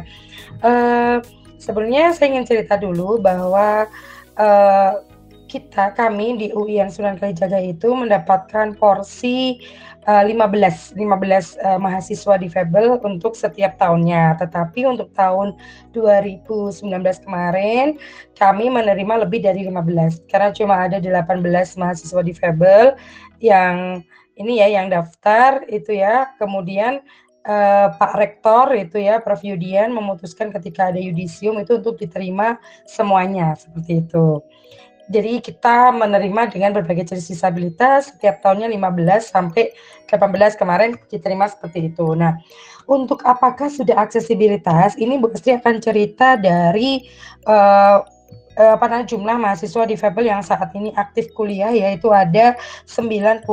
uh, 0.62 1.18
sebenarnya 1.58 2.14
saya 2.14 2.38
ingin 2.38 2.46
cerita 2.46 2.78
dulu 2.78 3.18
bahwa 3.18 3.90
uh, 4.38 4.94
kita 5.50 5.96
kami 5.96 6.36
di 6.36 6.48
UIN 6.52 6.92
Sunan 6.92 7.16
Kalijaga 7.16 7.62
itu 7.64 7.88
mendapatkan 7.96 8.76
porsi 8.76 9.64
15 10.06 10.94
15 10.94 11.02
uh, 11.02 11.80
mahasiswa 11.82 12.38
difabel 12.38 13.02
untuk 13.02 13.34
setiap 13.34 13.82
tahunnya. 13.82 14.38
Tetapi 14.38 14.86
untuk 14.86 15.10
tahun 15.18 15.58
2019 15.98 16.86
kemarin 17.26 17.98
kami 18.38 18.70
menerima 18.70 19.26
lebih 19.26 19.42
dari 19.42 19.66
15 19.66 20.30
karena 20.30 20.50
cuma 20.54 20.76
ada 20.86 21.02
18 21.02 21.42
mahasiswa 21.82 22.22
difabel 22.22 22.94
yang 23.42 24.06
ini 24.38 24.62
ya 24.62 24.68
yang 24.70 24.94
daftar 24.94 25.66
itu 25.66 25.98
ya. 25.98 26.30
Kemudian 26.38 27.02
uh, 27.50 27.88
Pak 27.98 28.14
Rektor 28.14 28.78
itu 28.78 29.02
ya 29.02 29.18
Prof 29.22 29.42
Yudian 29.42 29.90
memutuskan 29.90 30.54
ketika 30.54 30.94
ada 30.94 31.02
yudisium 31.02 31.58
itu 31.62 31.82
untuk 31.82 31.98
diterima 31.98 32.62
semuanya 32.86 33.58
seperti 33.58 34.06
itu. 34.06 34.42
Jadi 35.06 35.38
kita 35.38 35.94
menerima 35.94 36.50
dengan 36.50 36.74
berbagai 36.74 37.14
jenis 37.14 37.30
disabilitas 37.30 38.10
setiap 38.10 38.42
tahunnya 38.42 38.74
15 38.74 39.22
sampai 39.22 39.70
18 40.10 40.58
kemarin 40.58 40.98
diterima 41.10 41.46
seperti 41.46 41.94
itu. 41.94 42.18
Nah, 42.18 42.42
untuk 42.90 43.22
apakah 43.22 43.70
sudah 43.70 44.02
aksesibilitas? 44.02 44.98
Ini 44.98 45.22
Bu 45.22 45.30
Astri 45.30 45.54
akan 45.58 45.78
cerita 45.78 46.38
dari 46.42 47.06
uh, 47.46 48.02
apa 48.56 48.88
namanya 48.88 49.12
jumlah 49.12 49.36
mahasiswa 49.36 49.84
difabel 49.84 50.32
yang 50.32 50.40
saat 50.40 50.72
ini 50.74 50.96
aktif 50.96 51.28
kuliah 51.36 51.76
yaitu 51.76 52.08
ada 52.10 52.56
90 52.88 53.44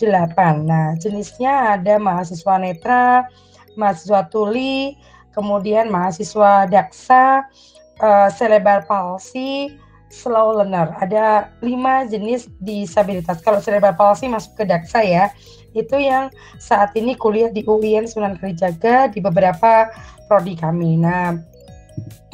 8. 0.00 0.64
Nah, 0.64 0.96
jenisnya 0.96 1.76
ada 1.76 2.00
mahasiswa 2.00 2.56
netra, 2.56 3.28
mahasiswa 3.76 4.24
tuli, 4.32 4.96
kemudian 5.36 5.92
mahasiswa 5.92 6.64
daksa, 6.64 7.44
uh, 8.00 8.28
cerebral 8.32 8.80
palsy, 8.88 9.76
slow 10.10 10.58
learner. 10.58 10.92
Ada 10.98 11.54
lima 11.62 12.04
jenis 12.04 12.50
disabilitas. 12.60 13.40
Kalau 13.40 13.62
cerebral 13.62 13.94
palsy 13.94 14.26
masuk 14.26 14.58
ke 14.60 14.64
daksa 14.66 15.00
ya, 15.00 15.30
itu 15.72 15.96
yang 15.96 16.28
saat 16.58 16.92
ini 16.98 17.14
kuliah 17.14 17.48
di 17.48 17.62
UIN 17.62 18.10
Sunan 18.10 18.36
Kalijaga 18.36 19.08
di 19.08 19.22
beberapa 19.22 19.88
prodi 20.26 20.58
kami. 20.58 20.98
Nah, 20.98 21.38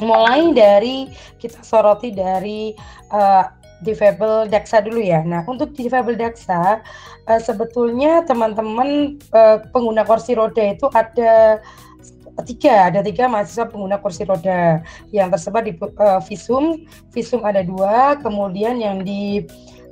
mulai 0.01 0.51
dari 0.53 1.09
kita 1.37 1.61
soroti 1.61 2.13
dari 2.13 2.73
uh, 3.13 3.45
difabel 3.85 4.49
daksa 4.49 4.81
dulu 4.81 4.97
ya. 4.97 5.21
Nah, 5.21 5.45
untuk 5.45 5.77
difabel 5.77 6.17
daksa 6.17 6.81
uh, 7.29 7.41
sebetulnya 7.41 8.25
teman-teman 8.25 9.21
uh, 9.37 9.61
pengguna 9.69 10.01
kursi 10.01 10.33
roda 10.33 10.65
itu 10.65 10.89
ada 10.97 11.61
tiga, 12.45 12.93
ada 12.93 13.01
tiga 13.01 13.25
mahasiswa 13.25 13.65
pengguna 13.65 13.97
kursi 13.97 14.27
roda 14.27 14.83
yang 15.09 15.31
tersebar 15.33 15.65
di 15.65 15.73
uh, 15.77 16.21
visum. 16.21 16.85
Visum 17.09 17.41
ada 17.41 17.65
dua, 17.65 18.19
kemudian 18.21 18.77
yang 18.77 19.01
di 19.01 19.45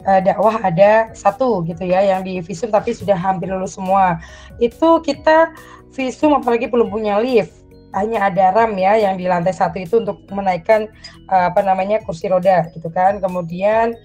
uh, 0.06 0.22
dakwah 0.22 0.62
ada 0.62 1.10
satu 1.18 1.66
gitu 1.66 1.88
ya, 1.88 2.06
yang 2.06 2.22
di 2.22 2.44
visum 2.44 2.70
tapi 2.70 2.94
sudah 2.94 3.18
hampir 3.18 3.50
lulus 3.50 3.80
semua. 3.80 4.22
Itu 4.62 5.02
kita 5.02 5.56
visum 5.96 6.36
apalagi 6.38 6.68
belum 6.68 6.92
punya 6.92 7.18
lift 7.18 7.66
hanya 7.96 8.28
ada 8.28 8.52
ram 8.52 8.76
ya 8.76 9.00
yang 9.00 9.16
di 9.16 9.26
lantai 9.26 9.56
satu 9.56 9.80
itu 9.80 10.04
untuk 10.04 10.20
menaikkan 10.28 10.92
uh, 11.32 11.48
apa 11.50 11.64
namanya 11.64 12.04
kursi 12.04 12.28
roda 12.28 12.68
gitu 12.76 12.92
kan 12.92 13.24
kemudian 13.24 13.96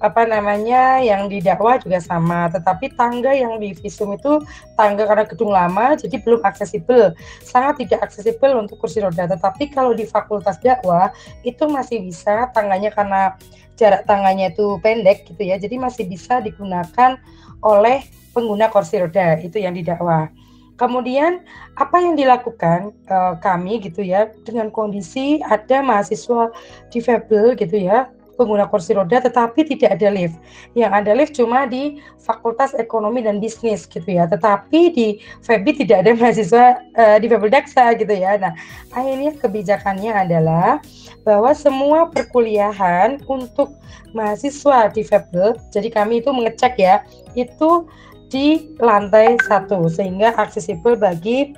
apa 0.00 0.24
namanya 0.24 1.04
yang 1.04 1.28
di 1.28 1.44
dakwah 1.44 1.76
juga 1.76 2.00
sama, 2.00 2.48
tetapi 2.48 2.96
tangga 2.96 3.36
yang 3.36 3.60
di 3.60 3.76
visum 3.76 4.16
itu 4.16 4.40
tangga 4.74 5.04
karena 5.04 5.24
gedung 5.28 5.52
lama 5.52 5.92
jadi 5.96 6.16
belum 6.24 6.40
aksesibel, 6.40 7.12
sangat 7.44 7.84
tidak 7.84 8.08
aksesibel 8.08 8.56
untuk 8.56 8.80
kursi 8.80 9.04
roda. 9.04 9.28
Tetapi 9.28 9.68
kalau 9.76 9.92
di 9.92 10.08
fakultas 10.08 10.56
dakwah 10.64 11.12
itu 11.44 11.68
masih 11.68 12.00
bisa 12.00 12.48
tangganya 12.56 12.88
karena 12.90 13.36
jarak 13.76 14.08
tangannya 14.08 14.52
itu 14.52 14.80
pendek 14.80 15.28
gitu 15.28 15.44
ya, 15.44 15.60
jadi 15.60 15.76
masih 15.76 16.08
bisa 16.08 16.40
digunakan 16.40 17.20
oleh 17.60 18.00
pengguna 18.32 18.72
kursi 18.72 19.04
roda 19.04 19.36
itu 19.36 19.60
yang 19.60 19.76
di 19.76 19.84
dakwah. 19.84 20.32
Kemudian 20.80 21.44
apa 21.76 22.00
yang 22.00 22.16
dilakukan 22.16 22.96
uh, 23.12 23.36
kami 23.36 23.84
gitu 23.84 24.00
ya 24.00 24.32
dengan 24.48 24.72
kondisi 24.72 25.36
ada 25.44 25.84
mahasiswa 25.84 26.48
difabel 26.88 27.52
gitu 27.52 27.84
ya 27.84 28.08
pengguna 28.40 28.64
kursi 28.72 28.96
roda 28.96 29.20
tetapi 29.20 29.68
tidak 29.68 30.00
ada 30.00 30.08
lift. 30.08 30.40
Yang 30.72 30.92
ada 30.96 31.12
lift 31.12 31.32
cuma 31.36 31.68
di 31.68 32.00
Fakultas 32.24 32.72
Ekonomi 32.72 33.20
dan 33.20 33.36
Bisnis 33.36 33.84
gitu 33.84 34.08
ya. 34.08 34.24
Tetapi 34.24 34.80
di 34.96 35.20
FEBI 35.44 35.84
tidak 35.84 36.08
ada 36.08 36.16
mahasiswa 36.16 36.80
uh, 36.96 37.16
di 37.20 37.28
Daksa 37.28 37.92
gitu 38.00 38.16
ya. 38.16 38.40
Nah, 38.40 38.56
akhirnya 38.96 39.36
kebijakannya 39.36 40.12
adalah 40.16 40.80
bahwa 41.28 41.52
semua 41.52 42.08
perkuliahan 42.08 43.20
untuk 43.28 43.76
mahasiswa 44.16 44.88
di 44.88 45.04
Febel, 45.04 45.60
jadi 45.68 45.92
kami 45.92 46.24
itu 46.24 46.32
mengecek 46.32 46.80
ya, 46.80 47.04
itu 47.36 47.84
di 48.30 48.70
lantai 48.78 49.34
satu 49.42 49.90
sehingga 49.90 50.32
aksesibel 50.38 50.94
bagi 50.94 51.52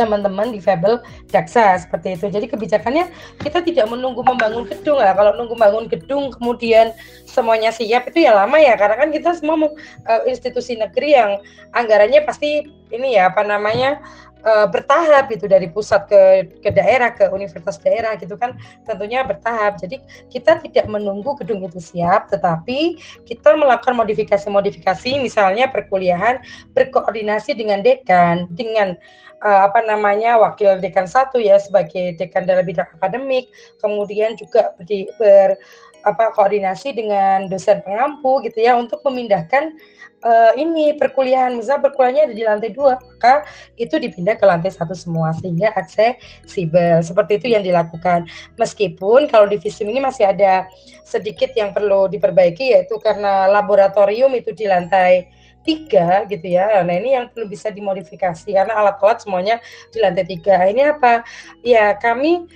teman-teman 0.00 0.48
di 0.48 0.64
Fable 0.64 1.04
Daksa 1.28 1.76
seperti 1.76 2.16
itu. 2.16 2.32
Jadi 2.32 2.48
kebijakannya 2.48 3.12
kita 3.44 3.60
tidak 3.60 3.92
menunggu 3.92 4.24
membangun 4.24 4.64
gedung 4.64 4.96
lah. 4.96 5.12
Kalau 5.12 5.36
nunggu 5.36 5.52
bangun 5.60 5.84
gedung 5.92 6.32
kemudian 6.32 6.96
semuanya 7.28 7.68
siap 7.68 8.08
itu 8.08 8.24
ya 8.24 8.32
lama 8.32 8.56
ya 8.56 8.80
karena 8.80 8.96
kan 8.96 9.12
kita 9.12 9.36
semua 9.36 9.68
uh, 9.68 10.22
institusi 10.24 10.80
negeri 10.80 11.12
yang 11.12 11.30
anggarannya 11.76 12.24
pasti 12.24 12.64
ini 12.90 13.14
ya 13.14 13.30
apa 13.30 13.44
namanya 13.44 14.00
uh, 14.44 14.66
bertahap 14.68 15.32
itu 15.32 15.46
dari 15.46 15.68
pusat 15.70 16.06
ke 16.10 16.20
ke 16.60 16.70
daerah 16.72 17.12
ke 17.12 17.28
universitas 17.32 17.80
daerah 17.80 18.16
gitu 18.16 18.36
kan 18.36 18.56
tentunya 18.84 19.24
bertahap. 19.24 19.80
Jadi 19.80 20.00
kita 20.28 20.60
tidak 20.62 20.86
menunggu 20.88 21.36
gedung 21.40 21.64
itu 21.64 21.80
siap 21.80 22.28
tetapi 22.32 23.00
kita 23.24 23.56
melakukan 23.56 23.96
modifikasi-modifikasi 23.96 25.20
misalnya 25.20 25.68
perkuliahan 25.68 26.40
berkoordinasi 26.72 27.56
dengan 27.56 27.80
dekan 27.80 28.48
dengan 28.52 28.96
uh, 29.44 29.60
apa 29.68 29.84
namanya 29.84 30.36
wakil 30.40 30.78
dekan 30.78 31.08
satu 31.08 31.40
ya 31.40 31.56
sebagai 31.56 32.16
dekan 32.16 32.44
dalam 32.44 32.64
bidang 32.64 32.88
akademik, 33.00 33.48
kemudian 33.80 34.36
juga 34.36 34.72
di, 34.84 35.08
ber 35.16 35.56
apa 36.04 36.32
koordinasi 36.32 36.96
dengan 36.96 37.46
dosen 37.50 37.84
pengampu 37.84 38.40
gitu 38.44 38.60
ya 38.60 38.76
untuk 38.76 39.00
memindahkan 39.04 39.76
uh, 40.24 40.52
ini 40.56 40.96
perkuliahan 40.96 41.56
misal 41.56 41.80
perkuliahannya 41.80 42.32
ada 42.32 42.36
di 42.36 42.44
lantai 42.44 42.70
dua 42.72 42.96
maka 43.00 43.44
itu 43.76 43.96
dipindah 43.96 44.36
ke 44.36 44.44
lantai 44.44 44.72
satu 44.72 44.96
semua 44.96 45.32
sehingga 45.36 45.72
aksesibel 45.76 47.04
seperti 47.04 47.40
itu 47.40 47.46
yang 47.52 47.64
dilakukan 47.64 48.28
meskipun 48.56 49.28
kalau 49.28 49.48
di 49.48 49.60
visum 49.60 49.88
ini 49.88 50.00
masih 50.00 50.28
ada 50.28 50.68
sedikit 51.04 51.52
yang 51.56 51.74
perlu 51.74 52.08
diperbaiki 52.08 52.76
yaitu 52.76 52.96
karena 53.02 53.48
laboratorium 53.50 54.32
itu 54.36 54.54
di 54.54 54.70
lantai 54.70 55.28
tiga 55.60 56.24
gitu 56.24 56.46
ya. 56.56 56.80
Nah 56.80 56.94
ini 56.96 57.16
yang 57.16 57.28
perlu 57.28 57.44
bisa 57.44 57.68
dimodifikasi 57.68 58.48
karena 58.48 58.72
alat-alat 58.80 59.20
semuanya 59.20 59.56
di 59.92 60.00
lantai 60.00 60.24
tiga. 60.24 60.56
Ini 60.64 60.96
apa? 60.96 61.20
Ya 61.60 61.92
kami 62.00 62.48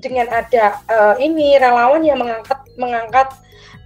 dengan 0.00 0.26
ada 0.32 0.80
uh, 0.88 1.14
ini 1.20 1.60
relawan 1.60 2.00
yang 2.02 2.16
mengangkat 2.18 2.60
mengangkat 2.80 3.28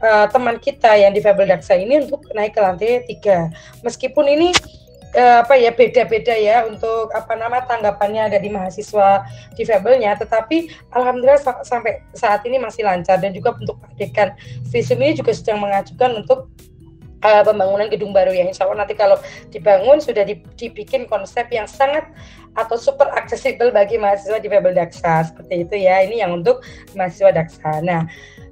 uh, 0.02 0.26
teman 0.30 0.56
kita 0.62 0.94
yang 0.94 1.12
di 1.14 1.20
Fabel 1.20 1.50
Daksa 1.50 1.74
ini 1.74 2.06
untuk 2.06 2.22
naik 2.32 2.54
ke 2.54 2.60
lantai 2.62 3.02
tiga. 3.06 3.50
Meskipun 3.82 4.24
ini 4.30 4.54
uh, 5.16 5.44
apa 5.44 5.58
ya 5.58 5.74
beda-beda 5.74 6.34
ya 6.34 6.66
untuk 6.66 7.10
apa 7.14 7.34
nama 7.34 7.64
tanggapannya 7.64 8.30
dari 8.32 8.48
mahasiswa 8.52 9.26
di 9.54 9.62
Fabelnya, 9.66 10.14
tetapi 10.18 10.70
alhamdulillah 10.94 11.40
sa 11.40 11.52
sampai 11.64 12.02
saat 12.14 12.44
ini 12.46 12.60
masih 12.60 12.86
lancar 12.86 13.18
dan 13.18 13.34
juga 13.34 13.56
untuk 13.56 13.80
Pak 13.80 13.92
Dekan 13.96 14.28
Visum 14.70 15.00
ini 15.02 15.18
juga 15.18 15.34
sedang 15.34 15.62
mengajukan 15.62 16.24
untuk 16.24 16.50
uh, 17.24 17.42
pembangunan 17.42 17.88
gedung 17.90 18.14
baru 18.14 18.30
ya 18.34 18.46
insya 18.46 18.66
Allah 18.66 18.84
nanti 18.86 18.94
kalau 18.94 19.18
dibangun 19.50 19.98
sudah 19.98 20.22
dibikin 20.58 21.06
konsep 21.08 21.46
yang 21.50 21.66
sangat 21.66 22.06
atau 22.58 22.74
super 22.74 23.06
aksesibel 23.14 23.70
bagi 23.70 23.94
mahasiswa 23.96 24.42
di 24.42 24.50
Febel 24.50 24.74
Daksa. 24.74 25.30
Seperti 25.30 25.62
itu 25.62 25.74
ya 25.78 26.02
ini 26.02 26.18
yang 26.18 26.42
untuk 26.42 26.66
mahasiswa 26.98 27.30
Daksa. 27.30 27.78
Nah 27.86 28.10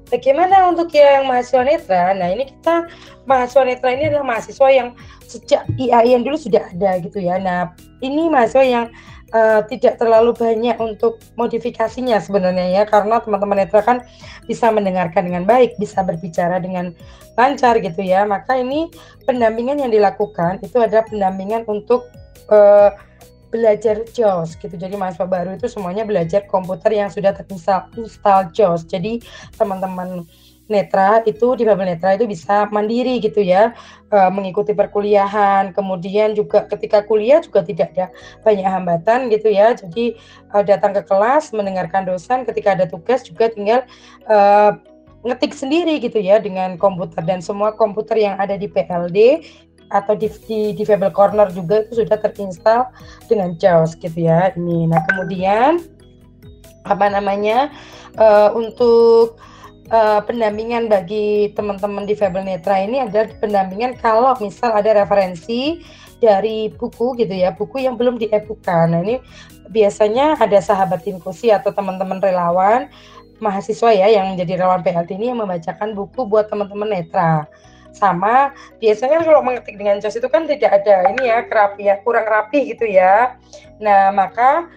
bagaimana 0.08 0.70
untuk 0.70 0.94
yang 0.94 1.26
mahasiswa 1.26 1.66
netra? 1.66 2.14
Nah 2.14 2.30
ini 2.30 2.46
kita 2.46 2.86
mahasiswa 3.26 3.66
netra 3.66 3.90
ini 3.90 4.14
adalah 4.14 4.26
mahasiswa 4.26 4.68
yang 4.70 4.88
sejak 5.26 5.66
IAIN 5.74 6.22
dulu 6.22 6.38
sudah 6.38 6.70
ada 6.70 7.02
gitu 7.02 7.18
ya. 7.18 7.42
Nah 7.42 7.74
ini 7.98 8.30
mahasiswa 8.30 8.62
yang 8.62 8.86
uh, 9.34 9.66
tidak 9.66 9.98
terlalu 9.98 10.30
banyak 10.36 10.78
untuk 10.78 11.18
modifikasinya 11.34 12.22
sebenarnya 12.22 12.70
ya 12.70 12.82
karena 12.86 13.18
teman-teman 13.18 13.66
netra 13.66 13.82
kan 13.82 13.98
bisa 14.46 14.70
mendengarkan 14.70 15.26
dengan 15.26 15.42
baik, 15.42 15.74
bisa 15.82 16.06
berbicara 16.06 16.62
dengan 16.62 16.94
lancar 17.34 17.82
gitu 17.82 18.02
ya. 18.06 18.22
Maka 18.22 18.62
ini 18.62 18.86
pendampingan 19.26 19.82
yang 19.82 19.90
dilakukan 19.90 20.62
itu 20.62 20.78
adalah 20.78 21.02
pendampingan 21.08 21.66
untuk 21.66 22.06
uh, 22.52 22.94
belajar 23.56 24.04
JAWS 24.12 24.60
gitu. 24.60 24.76
Jadi 24.76 24.94
mahasiswa 24.94 25.24
baru 25.24 25.56
itu 25.56 25.66
semuanya 25.72 26.04
belajar 26.04 26.44
komputer 26.44 26.92
yang 26.92 27.08
sudah 27.08 27.32
terinstall 27.32 27.88
install 27.96 28.52
JAWS. 28.52 28.84
Jadi 28.84 29.24
teman-teman 29.56 30.28
netra 30.66 31.22
itu 31.22 31.54
di 31.54 31.62
Babel 31.62 31.94
Netra 31.94 32.18
itu 32.18 32.26
bisa 32.26 32.66
mandiri 32.74 33.22
gitu 33.22 33.38
ya 33.38 33.70
uh, 34.10 34.30
mengikuti 34.34 34.74
perkuliahan 34.74 35.70
kemudian 35.70 36.34
juga 36.34 36.66
ketika 36.66 37.06
kuliah 37.06 37.38
juga 37.38 37.62
tidak 37.62 37.94
ada 37.94 38.10
banyak 38.42 38.66
hambatan 38.66 39.30
gitu 39.30 39.46
ya 39.54 39.78
jadi 39.78 40.18
uh, 40.50 40.66
datang 40.66 40.90
ke 40.98 41.06
kelas 41.06 41.54
mendengarkan 41.54 42.02
dosen 42.02 42.42
ketika 42.42 42.74
ada 42.74 42.86
tugas 42.90 43.22
juga 43.22 43.46
tinggal 43.46 43.86
uh, 44.26 44.74
ngetik 45.26 45.58
sendiri 45.58 45.98
gitu 45.98 46.22
ya 46.22 46.38
dengan 46.38 46.78
komputer 46.78 47.18
dan 47.26 47.42
semua 47.42 47.74
komputer 47.74 48.14
yang 48.14 48.38
ada 48.38 48.54
di 48.54 48.70
PLD 48.70 49.42
atau 49.92 50.18
di, 50.18 50.28
di, 50.48 50.82
Corner 51.14 51.48
juga 51.54 51.86
itu 51.86 52.02
sudah 52.02 52.18
terinstal 52.18 52.90
dengan 53.30 53.54
JAWS 53.54 53.98
gitu 54.02 54.26
ya 54.26 54.50
ini 54.58 54.90
nah 54.90 55.02
kemudian 55.10 55.82
apa 56.86 57.06
namanya 57.10 57.70
uh, 58.18 58.54
untuk 58.54 59.38
uh, 59.90 60.22
pendampingan 60.22 60.86
bagi 60.86 61.50
teman-teman 61.54 62.06
di 62.06 62.14
Fable 62.14 62.46
Netra 62.46 62.82
ini 62.82 63.02
adalah 63.02 63.30
pendampingan 63.38 63.98
kalau 63.98 64.34
misal 64.38 64.74
ada 64.74 64.94
referensi 65.02 65.82
dari 66.16 66.72
buku 66.72 67.16
gitu 67.20 67.32
ya, 67.32 67.52
buku 67.52 67.84
yang 67.84 67.94
belum 68.00 68.16
diebukan. 68.16 68.88
Nah 68.88 69.00
ini 69.04 69.20
biasanya 69.68 70.40
ada 70.40 70.58
sahabat 70.62 71.04
inklusi 71.04 71.52
atau 71.52 71.70
teman-teman 71.72 72.22
relawan 72.22 72.88
mahasiswa 73.36 73.92
ya 73.92 74.08
yang 74.08 74.32
menjadi 74.32 74.64
relawan 74.64 74.80
PLT 74.80 75.12
ini 75.20 75.28
yang 75.28 75.40
membacakan 75.44 75.92
buku 75.92 76.24
buat 76.24 76.48
teman-teman 76.48 76.88
netra. 76.88 77.44
Sama 77.96 78.52
biasanya 78.76 79.24
kalau 79.24 79.40
mengetik 79.40 79.80
dengan 79.80 79.96
jos 80.04 80.20
itu 80.20 80.28
kan 80.28 80.44
tidak 80.44 80.84
ada 80.84 81.08
ini 81.16 81.32
ya 81.32 81.48
kerapi 81.48 81.88
ya 81.88 81.96
kurang 82.04 82.28
rapi 82.28 82.76
gitu 82.76 82.84
ya. 82.84 83.40
Nah 83.80 84.12
maka 84.12 84.68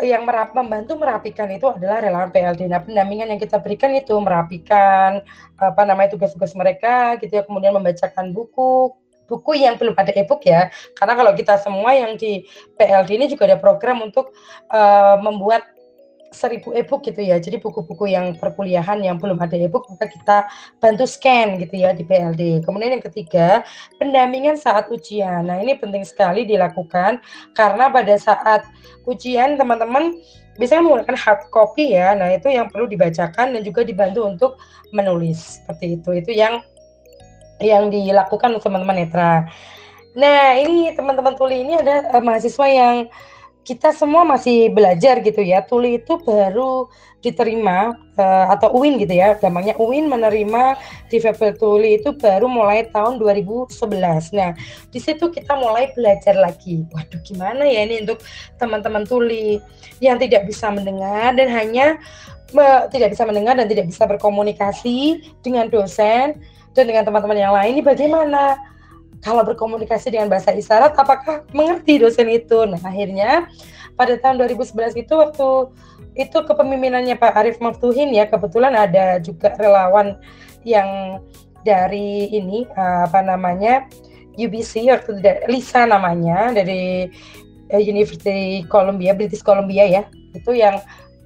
yang 0.00 0.24
merap, 0.24 0.56
membantu 0.56 0.96
merapikan 0.96 1.48
itu 1.52 1.68
adalah 1.68 2.00
relawan 2.00 2.32
PLD. 2.32 2.72
Nah, 2.72 2.80
pendampingan 2.80 3.36
yang 3.36 3.40
kita 3.40 3.60
berikan 3.60 3.92
itu 3.92 4.16
merapikan 4.16 5.20
apa 5.60 5.82
namanya 5.84 6.16
tugas-tugas 6.16 6.56
mereka 6.56 7.20
gitu 7.20 7.36
ya, 7.36 7.44
kemudian 7.44 7.76
membacakan 7.76 8.32
buku 8.32 8.96
buku 9.30 9.62
yang 9.62 9.78
belum 9.78 9.94
ada 9.94 10.10
e-book 10.18 10.42
ya. 10.42 10.72
Karena 10.98 11.14
kalau 11.14 11.32
kita 11.38 11.54
semua 11.62 11.94
yang 11.94 12.18
di 12.18 12.42
PLD 12.74 13.14
ini 13.14 13.26
juga 13.30 13.46
ada 13.46 13.58
program 13.62 14.02
untuk 14.02 14.34
uh, 14.74 15.20
membuat 15.22 15.62
seribu 16.30 16.72
e-book 16.72 17.04
gitu 17.06 17.20
ya. 17.20 17.36
Jadi 17.38 17.58
buku-buku 17.58 18.10
yang 18.10 18.34
perkuliahan 18.38 19.02
yang 19.02 19.18
belum 19.18 19.38
ada 19.42 19.54
e-book 19.58 19.86
maka 19.90 20.06
kita 20.06 20.46
bantu 20.78 21.04
scan 21.04 21.58
gitu 21.58 21.74
ya 21.74 21.90
di 21.92 22.06
PLD. 22.06 22.64
Kemudian 22.64 22.98
yang 22.98 23.04
ketiga, 23.04 23.66
pendampingan 23.98 24.56
saat 24.56 24.88
ujian. 24.88 25.46
Nah, 25.50 25.58
ini 25.60 25.76
penting 25.76 26.06
sekali 26.06 26.46
dilakukan 26.46 27.20
karena 27.54 27.90
pada 27.90 28.14
saat 28.16 28.64
ujian 29.04 29.58
teman-teman 29.58 30.16
bisa 30.56 30.78
menggunakan 30.78 31.16
hard 31.18 31.42
copy 31.50 31.94
ya. 31.98 32.14
Nah, 32.14 32.30
itu 32.32 32.48
yang 32.50 32.70
perlu 32.70 32.86
dibacakan 32.86 33.54
dan 33.54 33.60
juga 33.66 33.82
dibantu 33.82 34.26
untuk 34.26 34.52
menulis 34.94 35.60
seperti 35.60 36.00
itu. 36.00 36.10
Itu 36.16 36.30
yang 36.34 36.62
yang 37.60 37.92
dilakukan 37.92 38.56
teman-teman 38.58 39.04
netra. 39.04 39.44
Nah, 40.16 40.58
ini 40.58 40.90
teman-teman 40.96 41.38
tuli 41.38 41.62
ini 41.62 41.78
ada 41.78 42.10
uh, 42.10 42.22
mahasiswa 42.22 42.66
yang 42.66 43.06
kita 43.64 43.92
semua 43.92 44.24
masih 44.24 44.72
belajar 44.72 45.20
gitu 45.20 45.40
ya. 45.44 45.60
Tuli 45.62 46.00
itu 46.00 46.16
baru 46.20 46.88
diterima 47.20 47.92
uh, 48.16 48.46
atau 48.56 48.72
UIN 48.72 48.96
gitu 48.96 49.12
ya, 49.12 49.36
gampangnya 49.36 49.76
UIN 49.76 50.08
menerima 50.08 50.80
difabel 51.12 51.52
tuli 51.60 52.00
itu 52.00 52.16
baru 52.16 52.48
mulai 52.48 52.88
tahun 52.88 53.20
2011. 53.20 53.76
Nah, 54.32 54.56
di 54.88 54.98
situ 54.98 55.28
kita 55.28 55.52
mulai 55.60 55.92
belajar 55.92 56.32
lagi. 56.32 56.80
Waduh, 56.88 57.20
gimana 57.20 57.68
ya 57.68 57.84
ini 57.84 58.08
untuk 58.08 58.24
teman-teman 58.56 59.04
tuli 59.04 59.60
yang 60.00 60.16
tidak 60.16 60.48
bisa 60.48 60.72
mendengar 60.72 61.36
dan 61.36 61.52
hanya 61.52 62.00
me, 62.56 62.88
tidak 62.88 63.12
bisa 63.12 63.28
mendengar 63.28 63.52
dan 63.60 63.68
tidak 63.68 63.92
bisa 63.92 64.08
berkomunikasi 64.08 65.20
dengan 65.44 65.68
dosen 65.68 66.40
dan 66.72 66.84
dengan 66.88 67.04
teman-teman 67.04 67.36
yang 67.36 67.52
lain 67.52 67.78
ini 67.78 67.82
bagaimana? 67.84 68.56
Kalau 69.20 69.44
berkomunikasi 69.44 70.16
dengan 70.16 70.32
bahasa 70.32 70.54
isyarat 70.54 70.96
apakah 70.96 71.44
mengerti 71.52 72.00
dosen 72.00 72.30
itu? 72.32 72.64
Nah 72.64 72.80
akhirnya 72.80 73.50
pada 74.00 74.16
tahun 74.16 74.40
2011 74.48 74.96
itu 74.96 75.12
waktu 75.12 75.48
itu 76.16 76.38
kepemimpinannya 76.40 77.20
Pak 77.20 77.36
Arif 77.36 77.56
Maftuhin 77.60 78.10
ya 78.16 78.26
kebetulan 78.26 78.72
ada 78.72 79.20
juga 79.20 79.52
relawan 79.60 80.16
yang 80.64 81.20
dari 81.62 82.32
ini 82.32 82.64
eh, 82.64 83.00
apa 83.04 83.20
namanya 83.20 83.84
UBC 84.40 84.88
waktu 84.88 85.20
Lisa 85.52 85.84
namanya 85.84 86.56
dari 86.56 87.12
eh, 87.68 87.82
University 87.84 88.64
Columbia 88.66 89.12
British 89.12 89.44
Columbia 89.44 89.84
ya. 89.84 90.02
Itu 90.32 90.56
yang 90.56 90.80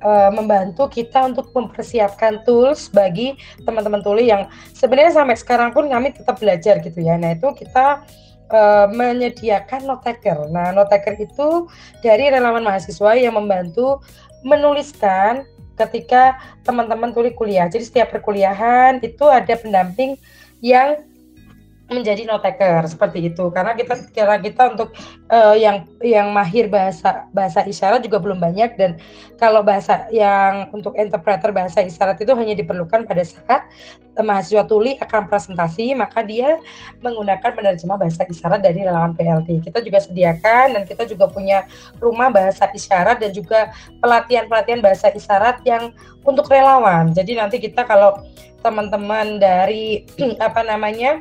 uh, 0.05 0.31
membantu 0.31 0.87
kita 0.87 1.27
untuk 1.27 1.51
mempersiapkan 1.57 2.45
tools 2.45 2.93
bagi 2.93 3.35
teman-teman 3.65 4.05
tuli 4.05 4.29
yang 4.31 4.47
sebenarnya 4.77 5.17
sampai 5.17 5.35
sekarang 5.35 5.73
pun 5.73 5.89
kami 5.89 6.13
tetap 6.13 6.39
belajar 6.39 6.79
gitu 6.85 7.01
ya. 7.01 7.17
Nah 7.17 7.35
itu 7.35 7.49
kita 7.57 8.05
uh, 8.53 8.87
menyediakan 8.93 9.89
note 9.89 10.05
taker. 10.05 10.53
Nah 10.53 10.71
note 10.77 10.93
taker 10.93 11.17
itu 11.17 11.67
dari 12.05 12.29
relawan 12.29 12.63
mahasiswa 12.63 13.17
yang 13.17 13.35
membantu 13.35 14.05
menuliskan 14.45 15.49
ketika 15.75 16.39
teman-teman 16.63 17.11
tuli 17.11 17.35
kuliah. 17.35 17.67
Jadi 17.67 17.83
setiap 17.89 18.15
perkuliahan 18.15 19.03
itu 19.03 19.27
ada 19.27 19.59
pendamping 19.59 20.15
yang 20.63 21.03
menjadi 21.89 22.25
notaker 22.25 22.89
seperti 22.89 23.29
itu. 23.29 23.53
Karena 23.53 23.77
kita 23.77 23.95
kira 24.13 24.41
kita 24.41 24.73
untuk 24.73 24.97
uh, 25.29 25.53
yang 25.53 25.85
yang 26.01 26.33
mahir 26.33 26.69
bahasa 26.73 27.29
bahasa 27.37 27.61
isyarat 27.65 28.01
juga 28.05 28.21
belum 28.21 28.41
banyak. 28.41 28.77
Dan 28.81 28.97
kalau 29.37 29.61
bahasa 29.61 30.09
yang 30.09 30.73
untuk 30.73 30.97
interpreter 30.97 31.53
bahasa 31.53 31.85
isyarat 31.85 32.17
itu 32.21 32.33
hanya 32.33 32.57
diperlukan 32.57 33.05
pada 33.05 33.23
saat 33.25 33.69
mahasiswa 34.15 34.63
tuli 34.63 34.95
akan 35.03 35.27
presentasi 35.27 35.91
maka 35.99 36.23
dia 36.23 36.63
menggunakan 37.03 37.51
penerjemah 37.51 37.99
bahasa 37.99 38.23
isyarat 38.23 38.63
dari 38.63 38.87
relawan 38.87 39.11
PLT 39.11 39.67
kita 39.67 39.83
juga 39.83 39.99
sediakan 39.99 40.79
dan 40.79 40.83
kita 40.87 41.03
juga 41.11 41.27
punya 41.27 41.67
rumah 41.99 42.31
bahasa 42.31 42.71
isyarat 42.71 43.19
dan 43.19 43.35
juga 43.35 43.75
pelatihan-pelatihan 43.99 44.79
bahasa 44.79 45.11
isyarat 45.11 45.59
yang 45.67 45.91
untuk 46.23 46.47
relawan. 46.47 47.11
Jadi 47.11 47.37
nanti 47.37 47.59
kita 47.59 47.83
kalau 47.83 48.23
teman-teman 48.65 49.37
dari 49.37 50.07
apa 50.47 50.63
namanya 50.65 51.21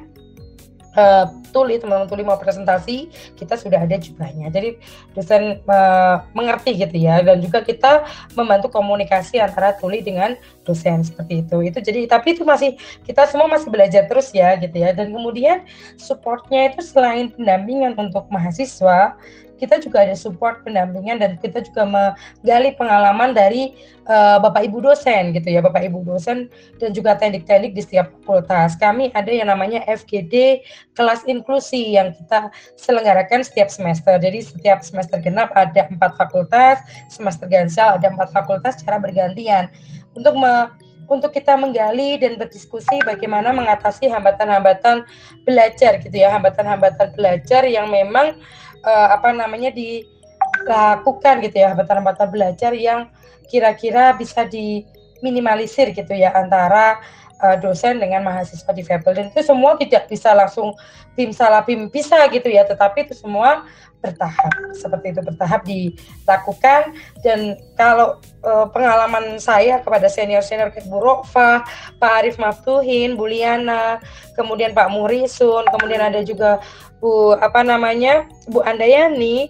uh, 0.98 1.26
tuli 1.54 1.78
teman-teman 1.78 2.10
tuli 2.10 2.24
mau 2.26 2.38
presentasi 2.38 3.10
kita 3.38 3.58
sudah 3.58 3.86
ada 3.86 3.98
jumlahnya 3.98 4.50
jadi 4.50 4.78
dosen 5.14 5.62
uh, 5.70 6.26
mengerti 6.34 6.78
gitu 6.78 6.98
ya. 6.98 7.22
Dan 7.22 7.42
juga 7.42 7.62
kita 7.62 8.06
membantu 8.34 8.74
komunikasi 8.74 9.38
antara 9.38 9.78
tuli 9.78 10.02
dengan 10.02 10.34
dosen 10.66 11.06
seperti 11.06 11.46
itu. 11.46 11.58
Itu 11.62 11.80
jadi 11.82 12.10
tapi 12.10 12.38
itu 12.38 12.44
masih 12.46 12.78
kita 13.06 13.30
semua 13.30 13.50
masih 13.50 13.70
belajar 13.70 14.10
terus 14.10 14.34
ya 14.34 14.58
gitu 14.58 14.74
ya. 14.74 14.94
Dan 14.96 15.14
kemudian 15.14 15.66
supportnya 15.98 16.74
itu 16.74 16.82
selain 16.82 17.30
pendampingan 17.34 17.94
untuk 17.98 18.26
mahasiswa 18.34 19.18
kita 19.62 19.80
juga 19.80 20.04
ada 20.04 20.16
support 20.18 20.66
pendampingan 20.66 21.22
dan 21.22 21.32
kita 21.40 21.62
juga 21.64 21.86
menggali 21.86 22.74
pengalaman 22.76 23.32
dari 23.32 23.74
uh, 24.10 24.42
Bapak 24.42 24.66
Ibu 24.68 24.84
dosen 24.84 25.32
gitu 25.32 25.48
ya, 25.54 25.62
Bapak 25.62 25.86
Ibu 25.86 26.04
dosen 26.04 26.50
dan 26.82 26.92
juga 26.92 27.16
teknik-teknik 27.16 27.78
di 27.78 27.82
setiap 27.82 28.12
fakultas. 28.22 28.76
Kami 28.78 29.14
ada 29.14 29.30
yang 29.30 29.50
namanya 29.50 29.86
FGD 29.86 30.66
kelas 30.98 31.24
inklusi 31.30 31.96
yang 31.96 32.12
kita 32.18 32.50
selenggarakan 32.76 33.46
setiap 33.46 33.70
semester. 33.70 34.18
Jadi 34.18 34.42
setiap 34.44 34.82
semester 34.82 35.22
genap 35.22 35.54
ada 35.54 35.88
empat 35.90 36.18
fakultas, 36.18 36.82
semester 37.08 37.46
gansal 37.48 38.02
ada 38.02 38.10
empat 38.10 38.34
fakultas 38.34 38.82
secara 38.82 39.00
bergantian 39.00 39.70
untuk 40.18 40.38
me 40.38 40.70
untuk 41.12 41.36
kita 41.36 41.60
menggali 41.60 42.16
dan 42.16 42.40
berdiskusi 42.40 43.04
bagaimana 43.04 43.52
mengatasi 43.52 44.08
hambatan-hambatan 44.08 45.04
belajar 45.44 46.00
gitu 46.00 46.16
ya, 46.16 46.32
hambatan-hambatan 46.32 47.12
belajar 47.16 47.68
yang 47.68 47.92
memang 47.92 48.40
uh, 48.84 49.08
apa 49.16 49.32
namanya 49.34 49.72
dilakukan 49.74 51.42
gitu 51.44 51.56
ya 51.58 51.74
hambatan-hambatan 51.74 52.28
belajar 52.30 52.72
yang 52.76 53.10
kira-kira 53.48 54.16
bisa 54.16 54.48
diminimalisir 54.48 55.92
gitu 55.96 56.14
ya 56.14 56.32
antara 56.36 57.00
uh, 57.44 57.58
dosen 57.60 58.00
dengan 58.00 58.24
mahasiswa 58.24 58.72
di 58.72 58.82
Fabel 58.88 59.14
dan 59.14 59.26
itu 59.30 59.44
semua 59.44 59.76
tidak 59.76 60.08
bisa 60.08 60.32
langsung 60.32 60.72
tim 61.20 61.36
salah 61.36 61.62
tim 61.68 61.92
bisa 61.92 62.24
gitu 62.32 62.48
ya 62.48 62.64
tetapi 62.64 63.06
itu 63.06 63.14
semua 63.14 63.68
bertahap. 64.04 64.52
Seperti 64.76 65.16
itu 65.16 65.22
bertahap 65.24 65.64
dilakukan. 65.64 66.92
Dan 67.24 67.56
kalau 67.80 68.20
uh, 68.44 68.68
pengalaman 68.68 69.40
saya 69.40 69.80
kepada 69.80 70.12
senior-senior 70.12 70.76
kayak 70.76 70.92
Bu 70.92 71.00
Rofa, 71.00 71.64
Pak 72.04 72.12
Arif 72.20 72.36
Maftuhin, 72.36 73.16
Bu 73.16 73.32
Liana, 73.32 74.04
kemudian 74.36 74.76
Pak 74.76 74.92
Murisun, 74.92 75.64
kemudian 75.72 76.04
ada 76.04 76.20
juga 76.28 76.60
Bu 77.00 77.40
apa 77.40 77.64
namanya 77.64 78.28
Bu 78.52 78.60
Andayani 78.60 79.48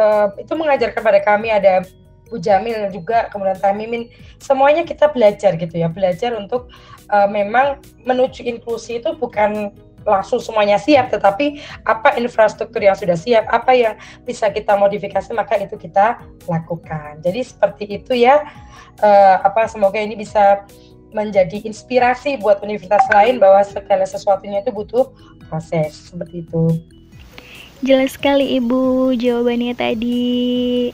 uh, 0.00 0.32
itu 0.40 0.56
mengajarkan 0.56 1.04
pada 1.04 1.20
kami 1.20 1.52
ada 1.52 1.84
Bu 2.32 2.40
Jamil 2.40 2.88
juga 2.88 3.28
kemudian 3.28 3.60
Tamimin 3.60 4.08
semuanya 4.40 4.88
kita 4.88 5.12
belajar 5.12 5.60
gitu 5.60 5.76
ya 5.76 5.92
belajar 5.92 6.32
untuk 6.32 6.72
uh, 7.12 7.28
memang 7.28 7.84
menuju 8.08 8.40
inklusi 8.48 9.04
itu 9.04 9.12
bukan 9.20 9.76
langsung 10.02 10.42
semuanya 10.42 10.82
siap, 10.82 11.14
tetapi 11.14 11.62
apa 11.86 12.18
infrastruktur 12.18 12.82
yang 12.82 12.98
sudah 12.98 13.14
siap, 13.14 13.46
apa 13.50 13.70
yang 13.70 13.94
bisa 14.26 14.50
kita 14.50 14.74
modifikasi, 14.74 15.30
maka 15.30 15.58
itu 15.62 15.78
kita 15.78 16.18
lakukan. 16.50 17.22
Jadi 17.22 17.40
seperti 17.46 17.84
itu 18.02 18.12
ya, 18.26 18.42
uh, 18.98 19.36
apa 19.46 19.70
semoga 19.70 20.02
ini 20.02 20.18
bisa 20.18 20.66
menjadi 21.12 21.60
inspirasi 21.62 22.40
buat 22.40 22.64
universitas 22.64 23.04
lain 23.12 23.36
bahwa 23.36 23.60
segala 23.62 24.08
sesuatunya 24.08 24.64
itu 24.64 24.72
butuh 24.72 25.12
proses 25.46 26.10
seperti 26.10 26.42
itu. 26.42 26.80
Jelas 27.82 28.14
sekali 28.16 28.56
Ibu 28.62 29.12
jawabannya 29.18 29.74
tadi. 29.76 30.90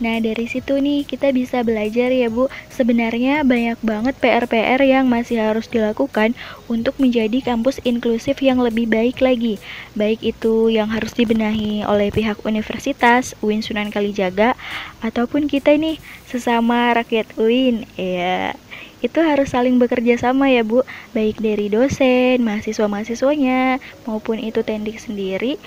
Nah, 0.00 0.16
dari 0.22 0.48
situ 0.48 0.80
nih 0.80 1.04
kita 1.04 1.34
bisa 1.36 1.60
belajar 1.60 2.08
ya, 2.08 2.32
Bu. 2.32 2.48
Sebenarnya 2.72 3.44
banyak 3.44 3.76
banget 3.84 4.14
PR-PR 4.16 4.80
yang 4.80 5.10
masih 5.10 5.42
harus 5.42 5.68
dilakukan 5.68 6.32
untuk 6.70 6.96
menjadi 6.96 7.44
kampus 7.44 7.82
inklusif 7.84 8.40
yang 8.40 8.62
lebih 8.62 8.88
baik 8.88 9.20
lagi. 9.20 9.60
Baik 9.92 10.24
itu 10.24 10.72
yang 10.72 10.88
harus 10.88 11.12
dibenahi 11.12 11.84
oleh 11.84 12.08
pihak 12.08 12.40
universitas, 12.48 13.36
UIN 13.44 13.60
Sunan 13.60 13.92
Kalijaga, 13.92 14.56
ataupun 15.04 15.50
kita 15.50 15.76
nih 15.76 16.00
sesama 16.24 16.96
rakyat 16.96 17.28
UIN. 17.36 17.84
Ya, 17.98 18.56
itu 19.02 19.18
harus 19.18 19.50
saling 19.50 19.82
bekerja 19.82 20.14
sama 20.14 20.46
ya 20.46 20.62
Bu, 20.62 20.86
baik 21.10 21.42
dari 21.42 21.66
dosen, 21.66 22.38
mahasiswa-mahasiswanya, 22.46 23.82
maupun 24.06 24.38
itu 24.38 24.62
tendik 24.62 25.02
sendiri 25.02 25.58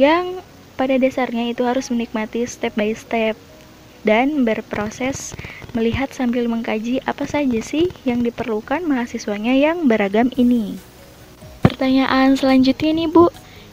yang 0.00 0.40
pada 0.80 0.96
dasarnya 0.96 1.52
itu 1.52 1.60
harus 1.68 1.92
menikmati 1.92 2.48
step 2.48 2.72
by 2.72 2.96
step 2.96 3.36
dan 4.02 4.48
berproses 4.48 5.36
melihat 5.76 6.10
sambil 6.10 6.48
mengkaji 6.48 7.04
apa 7.04 7.28
saja 7.28 7.60
sih 7.60 7.92
yang 8.02 8.24
diperlukan 8.24 8.82
mahasiswanya 8.82 9.54
yang 9.54 9.86
beragam 9.86 10.32
ini. 10.34 10.80
Pertanyaan 11.60 12.34
selanjutnya 12.36 12.92
nih 12.92 13.08
Bu, 13.08 13.28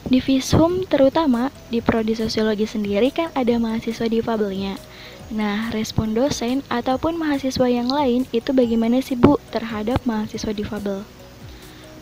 di 0.08 0.24
Visum 0.24 0.88
terutama 0.88 1.52
di 1.68 1.84
Prodi 1.84 2.16
Sosiologi 2.16 2.64
sendiri 2.64 3.12
kan 3.12 3.28
ada 3.36 3.60
mahasiswa 3.60 4.08
difabelnya. 4.08 4.80
Nah, 5.28 5.68
respon 5.76 6.16
dosen 6.16 6.64
ataupun 6.72 7.20
mahasiswa 7.20 7.68
yang 7.68 7.92
lain 7.92 8.24
itu 8.32 8.56
bagaimana 8.56 9.04
sih 9.04 9.12
Bu 9.12 9.36
terhadap 9.52 10.00
mahasiswa 10.08 10.56
difabel? 10.56 11.04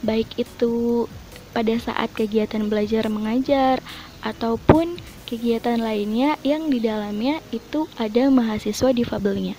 Baik 0.06 0.30
itu 0.38 1.06
pada 1.50 1.74
saat 1.82 2.14
kegiatan 2.14 2.70
belajar 2.70 3.10
mengajar 3.10 3.82
ataupun 4.22 5.00
kegiatan 5.26 5.82
lainnya 5.82 6.38
yang 6.46 6.70
di 6.70 6.78
dalamnya 6.78 7.42
itu 7.50 7.90
ada 7.98 8.30
mahasiswa 8.30 8.94
difabelnya. 8.94 9.58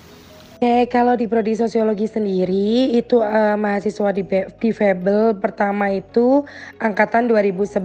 Oke, 0.58 0.90
kalau 0.90 1.14
di 1.14 1.30
prodi 1.30 1.54
sosiologi 1.54 2.10
sendiri 2.10 2.90
itu 2.98 3.22
uh, 3.22 3.54
mahasiswa 3.54 4.10
di 4.10 4.26
difabel 4.58 5.38
pertama 5.38 5.94
itu 5.94 6.50
angkatan 6.82 7.30
2011 7.30 7.78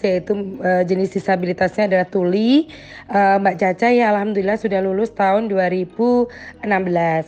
yaitu 0.00 0.32
uh, 0.64 0.80
jenis 0.88 1.12
disabilitasnya 1.12 1.84
adalah 1.84 2.08
tuli. 2.08 2.72
Uh, 3.12 3.36
Mbak 3.44 3.60
Caca 3.60 3.92
ya 3.92 4.08
alhamdulillah 4.16 4.56
sudah 4.56 4.80
lulus 4.80 5.12
tahun 5.12 5.52
2016 5.52 6.64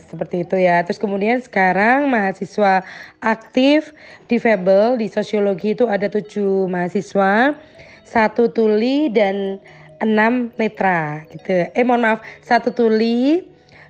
seperti 0.01 0.49
itu 0.49 0.57
ya. 0.65 0.81
Terus 0.81 0.97
kemudian 0.97 1.45
sekarang 1.45 2.09
mahasiswa 2.09 2.81
aktif 3.21 3.93
difabel 4.25 4.97
di 4.97 5.13
sosiologi 5.13 5.77
itu 5.77 5.85
ada 5.85 6.09
tujuh 6.09 6.65
mahasiswa, 6.73 7.53
satu 8.01 8.49
tuli 8.49 9.13
dan 9.13 9.61
enam 10.01 10.53
netra 10.57 11.25
gitu. 11.33 11.69
Eh 11.73 11.83
mohon 11.85 12.05
maaf, 12.05 12.19
satu 12.45 12.69
tuli, 12.73 13.45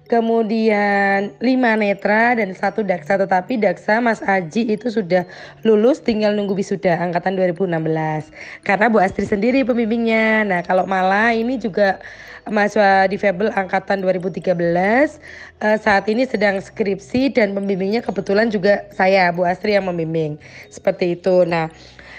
kemudian 0.07 1.35
lima 1.43 1.75
netra 1.75 2.33
dan 2.39 2.55
satu 2.55 2.81
daksa. 2.81 3.19
Tetapi 3.19 3.59
daksa 3.59 3.99
Mas 3.99 4.23
Aji 4.23 4.71
itu 4.71 4.87
sudah 4.87 5.27
lulus 5.67 5.99
tinggal 6.01 6.33
nunggu 6.33 6.55
wisuda 6.55 6.95
angkatan 6.97 7.35
2016 7.35 8.31
karena 8.63 8.85
Bu 8.87 8.97
Astri 9.03 9.27
sendiri 9.27 9.61
pembimbingnya. 9.67 10.47
Nah 10.47 10.59
kalau 10.63 10.87
Mala 10.87 11.35
ini 11.35 11.59
juga 11.59 11.99
mahasiswa 12.47 13.11
difabel 13.11 13.51
angkatan 13.51 13.99
2013 13.99 14.55
uh, 14.55 15.77
saat 15.77 16.07
ini 16.07 16.23
sedang 16.23 16.63
skripsi 16.63 17.35
dan 17.35 17.51
pembimbingnya 17.51 17.99
kebetulan 17.99 18.47
juga 18.47 18.87
saya 18.95 19.29
Bu 19.35 19.43
Astri 19.43 19.75
yang 19.75 19.91
membimbing. 19.91 20.39
Seperti 20.71 21.19
itu. 21.19 21.43
Nah 21.43 21.67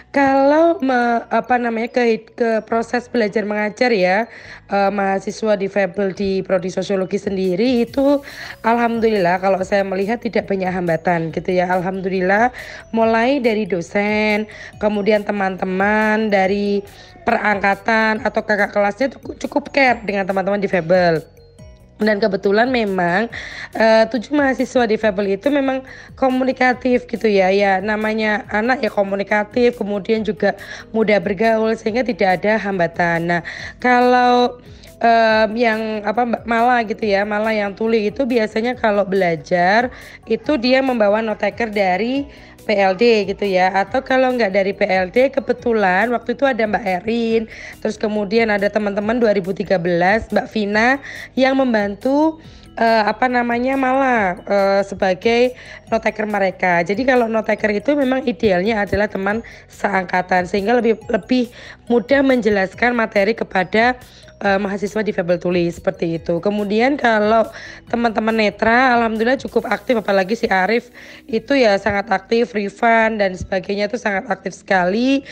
kalau 0.08 0.80
me, 0.80 1.20
apa 1.28 1.60
namanya 1.60 1.92
ke 1.92 2.24
ke 2.32 2.50
proses 2.64 3.12
belajar 3.12 3.44
mengajar 3.44 3.92
ya 3.92 4.24
uh, 4.72 4.88
mahasiswa 4.88 5.52
difabel 5.60 6.16
di 6.16 6.40
prodi 6.40 6.72
sosiologi 6.72 7.20
sendiri 7.20 7.84
itu 7.84 8.24
alhamdulillah 8.64 9.36
kalau 9.36 9.60
saya 9.60 9.84
melihat 9.84 10.16
tidak 10.24 10.48
banyak 10.48 10.72
hambatan 10.72 11.28
gitu 11.30 11.52
ya. 11.52 11.68
Alhamdulillah 11.68 12.48
mulai 12.96 13.36
dari 13.38 13.68
dosen, 13.68 14.48
kemudian 14.80 15.28
teman-teman 15.28 16.32
dari 16.32 16.80
perangkatan 17.28 18.24
atau 18.24 18.40
kakak 18.40 18.72
kelasnya 18.72 19.12
cukup 19.44 19.68
care 19.68 20.00
dengan 20.08 20.24
teman-teman 20.24 20.64
difabel 20.64 21.37
dan 21.98 22.22
kebetulan 22.22 22.70
memang 22.70 23.26
uh, 23.74 24.04
tujuh 24.06 24.34
mahasiswa 24.34 24.86
di 24.86 24.96
Fable 24.96 25.34
itu 25.34 25.50
memang 25.50 25.82
komunikatif 26.14 27.04
gitu 27.10 27.26
ya. 27.26 27.50
Ya 27.50 27.82
namanya 27.82 28.46
anak 28.50 28.86
ya 28.86 28.90
komunikatif 28.90 29.78
kemudian 29.78 30.22
juga 30.22 30.54
mudah 30.94 31.18
bergaul 31.18 31.74
sehingga 31.74 32.06
tidak 32.06 32.42
ada 32.42 32.58
hambatan. 32.58 33.18
Nah 33.26 33.42
kalau 33.82 34.62
um, 34.98 35.48
yang 35.54 36.02
apa 36.02 36.44
malah 36.44 36.82
gitu 36.86 37.06
ya 37.06 37.22
malah 37.22 37.54
yang 37.54 37.74
tuli 37.74 38.10
itu 38.10 38.26
biasanya 38.26 38.74
kalau 38.78 39.06
belajar 39.06 39.90
itu 40.26 40.58
dia 40.58 40.82
membawa 40.82 41.22
note 41.22 41.42
taker 41.42 41.70
dari 41.70 42.26
PLD 42.68 43.32
gitu 43.32 43.48
ya 43.48 43.72
atau 43.72 44.04
kalau 44.04 44.28
nggak 44.36 44.52
dari 44.52 44.76
PLD 44.76 45.32
kebetulan 45.32 46.12
waktu 46.12 46.36
itu 46.36 46.44
ada 46.44 46.68
Mbak 46.68 46.84
Erin 46.84 47.42
terus 47.80 47.96
kemudian 47.96 48.52
ada 48.52 48.68
teman-teman 48.68 49.16
2013 49.16 49.80
Mbak 50.28 50.46
Vina 50.52 51.00
yang 51.32 51.56
membantu 51.56 52.36
uh, 52.78 53.02
apa 53.10 53.26
namanya 53.26 53.74
malah 53.74 54.38
uh, 54.46 54.82
sebagai 54.86 55.52
notaker 55.90 56.24
mereka. 56.24 56.80
Jadi 56.86 57.02
kalau 57.02 57.26
notaker 57.26 57.74
itu 57.74 57.92
memang 57.98 58.22
idealnya 58.24 58.86
adalah 58.86 59.10
teman 59.10 59.42
seangkatan 59.66 60.46
sehingga 60.46 60.78
lebih 60.78 60.96
lebih 61.10 61.50
mudah 61.90 62.22
menjelaskan 62.22 62.94
materi 62.94 63.34
kepada 63.34 63.98
uh, 64.42 64.58
mahasiswa 64.58 65.00
di 65.02 65.12
Fable 65.14 65.38
Tuli 65.38 65.70
seperti 65.70 66.18
itu. 66.18 66.38
Kemudian 66.38 66.94
kalau 66.98 67.46
teman-teman 67.90 68.34
netra, 68.34 68.94
alhamdulillah 68.98 69.38
cukup 69.40 69.66
aktif, 69.66 69.98
apalagi 69.98 70.34
si 70.38 70.46
Arif 70.50 70.90
itu 71.26 71.54
ya 71.54 71.74
sangat 71.78 72.10
aktif, 72.10 72.54
Rifan 72.54 73.18
dan 73.18 73.34
sebagainya 73.34 73.90
itu 73.90 73.98
sangat 73.98 74.26
aktif 74.30 74.54
sekali. 74.54 75.22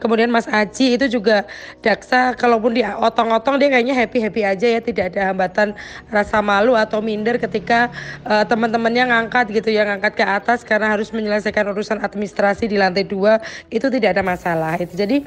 Kemudian 0.00 0.32
Mas 0.32 0.48
Aji 0.48 0.96
itu 0.96 1.06
juga 1.20 1.44
daksa, 1.84 2.32
kalaupun 2.36 2.76
dia 2.76 2.96
otong-otong 2.96 3.60
dia 3.60 3.68
kayaknya 3.72 3.94
happy 3.96 4.18
happy 4.22 4.42
aja 4.44 4.66
ya, 4.78 4.80
tidak 4.80 5.14
ada 5.14 5.32
hambatan 5.32 5.76
rasa 6.08 6.40
malu 6.40 6.74
atau 6.76 7.00
minder 7.04 7.36
ketika 7.36 7.92
uh, 8.24 8.44
teman-temannya 8.46 9.10
ngangkat 9.12 9.52
gitu 9.52 9.72
ya, 9.72 9.84
ngangkat 9.88 10.18
ke 10.18 10.24
atas 10.24 10.64
karena 10.64 10.92
harus 10.92 11.12
menyelesaikan 11.12 11.68
urusan 11.72 12.00
administrasi 12.00 12.70
di 12.70 12.76
lantai 12.80 13.04
dua 13.04 13.40
itu 13.68 13.88
tidak 13.92 14.18
ada 14.18 14.22
masalah. 14.24 14.74
Itu 14.80 14.96
jadi 14.96 15.22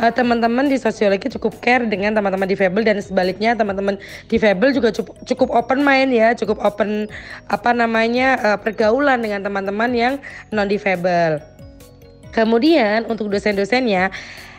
uh, 0.00 0.12
teman-teman 0.12 0.66
di 0.66 0.76
sosiologi 0.80 1.30
cukup 1.38 1.58
care 1.62 1.86
dengan 1.86 2.16
teman-teman 2.16 2.48
di 2.48 2.56
difabel 2.64 2.82
dan 2.88 2.96
sebaliknya 3.04 3.52
teman-teman 3.52 4.00
difabel 4.32 4.72
juga 4.72 4.88
cukup, 5.28 5.52
open 5.52 5.84
mind 5.84 6.16
ya, 6.16 6.32
cukup 6.32 6.56
open 6.64 7.12
apa 7.52 7.70
namanya 7.76 8.40
uh, 8.40 8.58
pergaulan 8.58 9.20
dengan 9.20 9.44
teman-teman 9.44 9.92
yang 9.92 10.14
non 10.48 10.64
difabel. 10.64 11.44
Kemudian 12.32 13.04
untuk 13.06 13.28
dosen-dosennya 13.28 14.10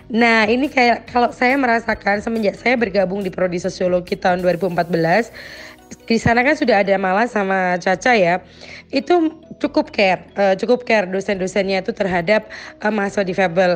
Nah, 0.06 0.46
ini 0.46 0.70
kayak 0.70 1.10
kalau 1.10 1.34
saya 1.34 1.58
merasakan 1.58 2.22
semenjak 2.22 2.54
saya 2.62 2.78
bergabung 2.78 3.26
di 3.26 3.34
prodi 3.34 3.58
sosiologi 3.58 4.14
tahun 4.14 4.46
2014 4.46 5.34
di 6.06 6.22
sana 6.22 6.46
kan 6.46 6.54
sudah 6.54 6.86
ada 6.86 6.94
Mala 7.02 7.26
sama 7.26 7.82
Caca 7.82 8.14
ya. 8.14 8.42
Itu 8.94 9.42
cukup 9.58 9.90
care 9.90 10.22
uh, 10.38 10.54
cukup 10.54 10.86
care 10.86 11.10
dosen-dosennya 11.10 11.82
itu 11.82 11.92
terhadap 11.96 12.48
uh, 12.86 12.92
mahasiswa 12.94 13.26
difabel. 13.26 13.72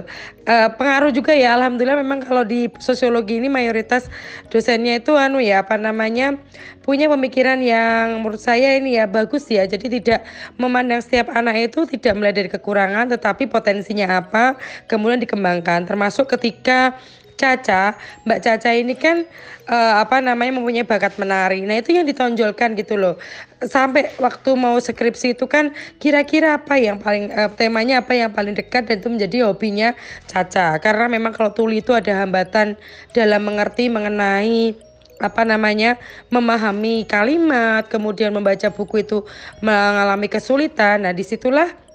Uh, 0.45 0.69
pengaruh 0.77 1.09
juga 1.09 1.33
ya 1.33 1.57
alhamdulillah 1.57 1.97
memang 2.01 2.21
kalau 2.21 2.45
di 2.45 2.69
sosiologi 2.77 3.41
ini 3.41 3.49
mayoritas 3.49 4.11
dosennya 4.53 5.01
itu 5.01 5.17
anu 5.17 5.41
ya 5.41 5.65
apa 5.65 5.79
namanya 5.79 6.37
punya 6.85 7.05
pemikiran 7.09 7.61
yang 7.61 8.21
menurut 8.21 8.41
saya 8.41 8.77
ini 8.77 8.97
ya 9.01 9.09
bagus 9.09 9.49
ya. 9.49 9.65
Jadi 9.65 10.01
tidak 10.01 10.25
memandang 10.61 11.01
setiap 11.01 11.33
anak 11.33 11.73
itu 11.73 11.89
tidak 11.89 12.13
melihat 12.17 12.35
dari 12.45 12.49
kekurangan 12.53 13.05
tetapi 13.09 13.49
potensinya 13.49 14.21
apa 14.21 14.57
kemudian 14.85 15.21
dikembangkan. 15.21 15.89
Termasuk 15.89 16.29
ketika 16.37 16.97
Caca, 17.39 17.95
Mbak 18.27 18.39
Caca 18.43 18.69
ini 18.75 18.99
kan 18.99 19.23
uh, 19.71 20.03
apa 20.03 20.19
namanya 20.19 20.59
mempunyai 20.59 20.83
bakat 20.83 21.15
menari. 21.15 21.63
Nah, 21.63 21.79
itu 21.79 21.95
yang 21.95 22.03
ditonjolkan 22.03 22.75
gitu 22.75 22.99
loh. 22.99 23.15
Sampai 23.63 24.11
waktu 24.19 24.59
mau 24.59 24.75
skripsi 24.75 25.39
itu 25.39 25.47
kan 25.47 25.71
kira-kira 26.03 26.59
apa 26.59 26.75
yang 26.75 26.99
paling 26.99 27.31
uh, 27.31 27.47
temanya 27.55 28.03
apa 28.03 28.11
yang 28.11 28.35
paling 28.35 28.59
dekat 28.59 28.91
dan 28.91 28.99
itu 28.99 29.07
menjadi 29.07 29.47
hobinya 29.47 29.95
Caca. 30.27 30.75
Karena 30.83 31.07
memang 31.07 31.31
kalau 31.31 31.55
tuli 31.55 31.79
itu 31.79 31.95
ada 31.95 32.11
hambatan 32.19 32.75
dalam 33.15 33.47
mengerti 33.47 33.87
mengenai 33.87 34.75
apa 35.19 35.43
namanya 35.43 35.99
memahami 36.31 37.03
kalimat, 37.03 37.87
kemudian 37.91 38.31
membaca 38.31 38.71
buku 38.71 39.03
itu 39.03 39.23
mengalami 39.63 40.27
kesulitan. 40.31 41.03
Nah, 41.07 41.11
di 41.15 41.23
situlah 41.27 41.88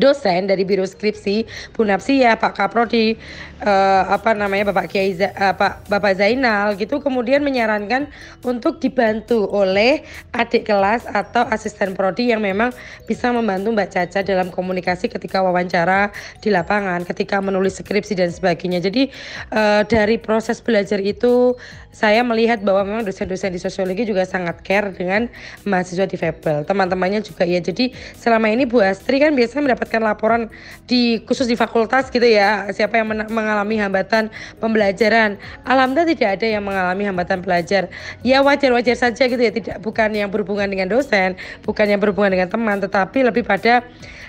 dosen 0.00 0.48
dari 0.48 0.64
biro 0.64 0.84
skripsi 0.86 1.44
Bu 1.76 1.84
Napsia, 1.84 2.36
Pak 2.38 2.56
Kaprodi, 2.56 3.16
uh, 3.62 4.02
apa 4.10 4.34
namanya 4.34 4.70
Bapak 4.74 4.90
Kiai 4.90 5.14
uh, 5.16 5.54
Pak 5.54 5.88
Bapak 5.88 6.18
Zainal 6.18 6.74
gitu 6.76 6.98
kemudian 6.98 7.40
menyarankan 7.44 8.10
untuk 8.42 8.82
dibantu 8.82 9.46
oleh 9.50 10.02
adik 10.34 10.68
kelas 10.68 11.06
atau 11.08 11.46
asisten 11.48 11.94
prodi 11.94 12.30
yang 12.34 12.42
memang 12.42 12.74
bisa 13.06 13.30
membantu 13.30 13.72
Mbak 13.72 13.88
Caca 13.92 14.20
dalam 14.24 14.48
komunikasi 14.50 15.08
ketika 15.08 15.40
wawancara 15.40 16.10
di 16.42 16.50
lapangan, 16.50 17.06
ketika 17.06 17.38
menulis 17.38 17.78
skripsi 17.78 18.18
dan 18.18 18.30
sebagainya. 18.30 18.82
Jadi 18.82 19.08
uh, 19.54 19.82
dari 19.86 20.18
proses 20.18 20.58
belajar 20.62 20.98
itu 20.98 21.54
saya 21.92 22.24
melihat 22.24 22.64
bahwa 22.64 22.88
memang 22.88 23.02
dosen-dosen 23.04 23.52
di 23.52 23.60
sosiologi 23.60 24.08
juga 24.08 24.24
sangat 24.24 24.64
care 24.64 24.96
dengan 24.96 25.28
mahasiswa 25.68 26.08
di 26.08 26.16
Febel. 26.16 26.64
Teman-temannya 26.64 27.20
juga 27.20 27.44
ya. 27.44 27.60
Jadi 27.60 27.92
selama 28.16 28.48
ini 28.48 28.64
Bu 28.64 28.80
Astri 28.80 29.20
kan 29.20 29.36
biasanya 29.36 29.76
mendapatkan 29.82 30.02
laporan 30.06 30.46
di 30.86 31.18
khusus 31.26 31.50
di 31.50 31.58
fakultas 31.58 32.06
gitu 32.06 32.22
ya, 32.22 32.70
siapa 32.70 33.02
yang 33.02 33.10
mengalami 33.10 33.82
hambatan 33.82 34.30
pembelajaran. 34.62 35.34
Alhamdulillah 35.66 36.14
tidak 36.14 36.28
ada 36.38 36.46
yang 36.46 36.62
mengalami 36.62 37.02
hambatan 37.02 37.42
belajar. 37.42 37.90
Ya 38.22 38.38
wajar-wajar 38.46 38.94
saja 38.94 39.26
gitu 39.26 39.42
ya, 39.42 39.50
tidak 39.50 39.82
bukan 39.82 40.14
yang 40.14 40.30
berhubungan 40.30 40.70
dengan 40.70 40.86
dosen, 40.86 41.34
bukan 41.66 41.90
yang 41.90 41.98
berhubungan 41.98 42.38
dengan 42.38 42.48
teman, 42.54 42.78
tetapi 42.78 43.26
lebih 43.26 43.42
pada 43.42 43.82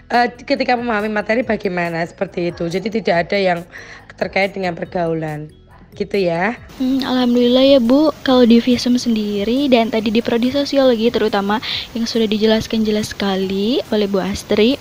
uh, 0.10 0.28
ketika 0.34 0.74
memahami 0.74 1.14
materi 1.14 1.46
bagaimana 1.46 2.02
seperti 2.02 2.50
itu. 2.50 2.66
Jadi 2.66 2.90
tidak 2.90 3.30
ada 3.30 3.38
yang 3.38 3.60
terkait 4.18 4.58
dengan 4.58 4.74
pergaulan 4.74 5.54
gitu 5.94 6.18
ya. 6.18 6.58
Hmm, 6.82 7.06
Alhamdulillah 7.06 7.78
ya 7.78 7.80
Bu, 7.80 8.10
kalau 8.26 8.44
di 8.44 8.58
Visum 8.58 8.98
sendiri 8.98 9.70
dan 9.70 9.94
tadi 9.94 10.10
di 10.10 10.26
Prodi 10.26 10.50
Sosiologi 10.50 11.14
terutama 11.14 11.62
yang 11.94 12.10
sudah 12.10 12.26
dijelaskan 12.26 12.82
jelas 12.82 13.14
sekali 13.14 13.80
oleh 13.94 14.10
Bu 14.10 14.20
Astri, 14.20 14.76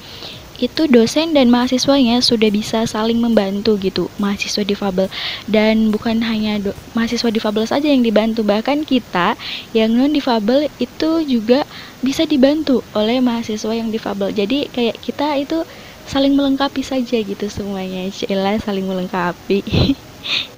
itu 0.63 0.87
dosen 0.87 1.35
dan 1.35 1.51
mahasiswanya 1.51 2.23
sudah 2.23 2.55
bisa 2.55 2.87
saling 2.87 3.19
membantu 3.19 3.75
gitu 3.83 4.15
mahasiswa 4.23 4.63
difabel 4.63 5.11
dan 5.51 5.91
bukan 5.91 6.23
hanya 6.23 6.63
mahasiswa 6.95 7.35
difabel 7.35 7.67
saja 7.67 7.91
yang 7.91 8.07
dibantu 8.07 8.47
bahkan 8.47 8.87
kita 8.87 9.35
yang 9.75 9.91
non 9.99 10.15
difabel 10.15 10.71
itu 10.79 11.27
juga 11.27 11.67
bisa 11.99 12.23
dibantu 12.31 12.87
oleh 12.95 13.19
mahasiswa 13.19 13.75
yang 13.75 13.91
difabel 13.91 14.31
jadi 14.31 14.71
kayak 14.71 15.03
kita 15.03 15.35
itu 15.43 15.67
saling 16.07 16.39
melengkapi 16.39 16.87
saja 16.87 17.19
gitu 17.19 17.51
semuanya 17.51 18.07
Cila 18.15 18.55
saling 18.63 18.87
melengkapi 18.87 19.67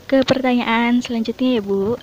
ke 0.08 0.20
pertanyaan 0.28 1.00
selanjutnya 1.00 1.58
ya 1.58 1.62
Bu. 1.64 1.96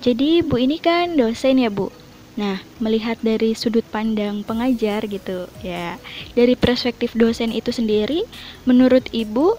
Jadi 0.00 0.44
Bu 0.46 0.56
ini 0.60 0.78
kan 0.78 1.18
dosen 1.18 1.58
ya 1.58 1.70
Bu. 1.70 1.90
Nah, 2.34 2.62
melihat 2.82 3.14
dari 3.22 3.54
sudut 3.54 3.86
pandang 3.94 4.42
pengajar 4.42 5.06
gitu 5.06 5.46
ya. 5.62 6.02
Dari 6.34 6.58
perspektif 6.58 7.14
dosen 7.14 7.54
itu 7.54 7.70
sendiri, 7.70 8.26
menurut 8.66 9.06
Ibu 9.14 9.54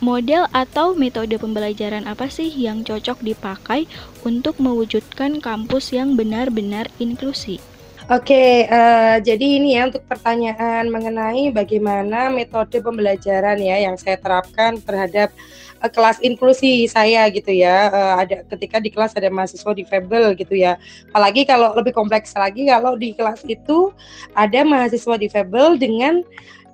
model 0.00 0.48
atau 0.52 0.92
metode 0.92 1.36
pembelajaran 1.40 2.04
apa 2.08 2.28
sih 2.28 2.48
yang 2.48 2.84
cocok 2.84 3.20
dipakai 3.20 3.88
untuk 4.24 4.56
mewujudkan 4.60 5.40
kampus 5.44 5.92
yang 5.92 6.16
benar-benar 6.16 6.88
inklusi? 7.00 7.60
Oke, 8.06 8.70
uh, 8.70 9.18
jadi 9.18 9.58
ini 9.58 9.74
ya 9.74 9.90
untuk 9.90 10.06
pertanyaan 10.06 10.86
mengenai 10.94 11.50
bagaimana 11.50 12.30
metode 12.30 12.78
pembelajaran 12.78 13.58
ya 13.58 13.82
yang 13.82 13.98
saya 13.98 14.14
terapkan 14.14 14.78
terhadap 14.78 15.34
uh, 15.82 15.90
kelas 15.90 16.22
inklusi 16.22 16.86
saya 16.86 17.26
gitu 17.34 17.50
ya. 17.50 17.90
Uh, 17.90 18.14
ada 18.22 18.46
ketika 18.54 18.78
di 18.78 18.94
kelas 18.94 19.10
ada 19.18 19.26
mahasiswa 19.26 19.74
difabel 19.74 20.38
gitu 20.38 20.54
ya. 20.54 20.78
Apalagi 21.10 21.50
kalau 21.50 21.74
lebih 21.74 21.90
kompleks 21.90 22.30
lagi 22.38 22.70
kalau 22.70 22.94
di 22.94 23.10
kelas 23.10 23.42
itu 23.42 23.90
ada 24.38 24.62
mahasiswa 24.62 25.18
difabel 25.18 25.74
dengan 25.74 26.22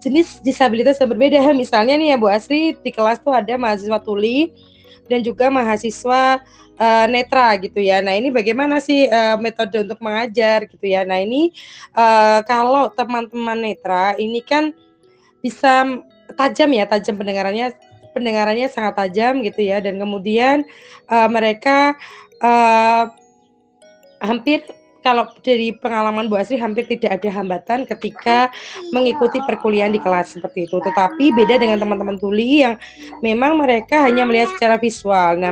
jenis 0.05 0.37
disabilitas 0.45 1.01
yang 1.01 1.17
berbeda. 1.17 1.41
Misalnya 1.57 1.97
nih 1.97 2.13
ya 2.13 2.17
Bu 2.21 2.29
Asri 2.29 2.77
di 2.77 2.93
kelas 2.93 3.25
tuh 3.25 3.33
ada 3.33 3.57
mahasiswa 3.57 3.97
tuli 4.05 4.53
dan 5.11 5.21
juga 5.23 5.51
mahasiswa 5.51 6.43
uh, 6.79 7.07
netra 7.11 7.57
gitu 7.59 7.79
ya. 7.83 8.03
Nah 8.03 8.15
ini 8.15 8.29
bagaimana 8.31 8.79
sih 8.79 9.07
uh, 9.07 9.39
metode 9.39 9.83
untuk 9.83 9.99
mengajar 10.03 10.67
gitu 10.67 10.87
ya. 10.87 11.03
Nah 11.07 11.23
ini 11.23 11.51
uh, 11.95 12.41
kalau 12.47 12.91
teman-teman 12.93 13.59
netra 13.59 14.15
ini 14.19 14.43
kan 14.43 14.75
bisa 15.43 16.03
tajam 16.39 16.71
ya, 16.71 16.87
tajam 16.87 17.19
pendengarannya 17.19 17.75
pendengarannya 18.13 18.69
sangat 18.69 18.95
tajam 19.01 19.41
gitu 19.41 19.65
ya 19.65 19.81
dan 19.81 19.97
kemudian 19.97 20.69
uh, 21.09 21.29
mereka 21.33 21.97
uh, 22.45 23.09
hampir 24.21 24.63
kalau 25.03 25.29
dari 25.43 25.75
pengalaman 25.75 26.31
Bu 26.31 26.39
Asri 26.39 26.57
hampir 26.57 26.87
tidak 26.87 27.21
ada 27.21 27.29
hambatan 27.35 27.85
ketika 27.85 28.49
mengikuti 28.95 29.43
perkuliahan 29.43 29.91
di 29.91 30.01
kelas 30.01 30.39
seperti 30.39 30.71
itu. 30.71 30.79
Tetapi 30.79 31.35
beda 31.35 31.59
dengan 31.59 31.83
teman-teman 31.83 32.17
tuli 32.17 32.63
yang 32.63 32.79
memang 33.21 33.59
mereka 33.59 34.07
hanya 34.07 34.23
melihat 34.23 34.55
secara 34.55 34.79
visual. 34.79 35.37
Nah, 35.37 35.51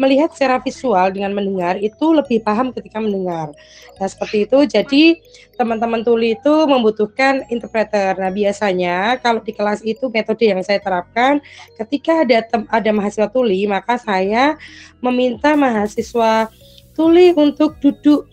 melihat 0.00 0.32
secara 0.32 0.58
visual 0.64 1.12
dengan 1.12 1.36
mendengar 1.36 1.76
itu 1.78 2.16
lebih 2.16 2.40
paham 2.40 2.72
ketika 2.72 2.98
mendengar. 2.98 3.52
Nah, 4.00 4.08
seperti 4.08 4.48
itu. 4.48 4.58
Jadi 4.64 5.20
teman-teman 5.60 6.00
tuli 6.00 6.34
itu 6.34 6.54
membutuhkan 6.64 7.44
interpreter. 7.52 8.16
Nah, 8.16 8.32
biasanya 8.32 9.20
kalau 9.20 9.44
di 9.44 9.52
kelas 9.52 9.84
itu 9.84 10.08
metode 10.08 10.48
yang 10.48 10.64
saya 10.64 10.80
terapkan 10.80 11.44
ketika 11.76 12.24
ada 12.24 12.46
ada 12.72 12.90
mahasiswa 12.90 13.28
tuli, 13.28 13.68
maka 13.68 14.00
saya 14.00 14.56
meminta 15.04 15.52
mahasiswa 15.58 16.48
tuli 16.98 17.30
untuk 17.34 17.78
duduk 17.78 18.26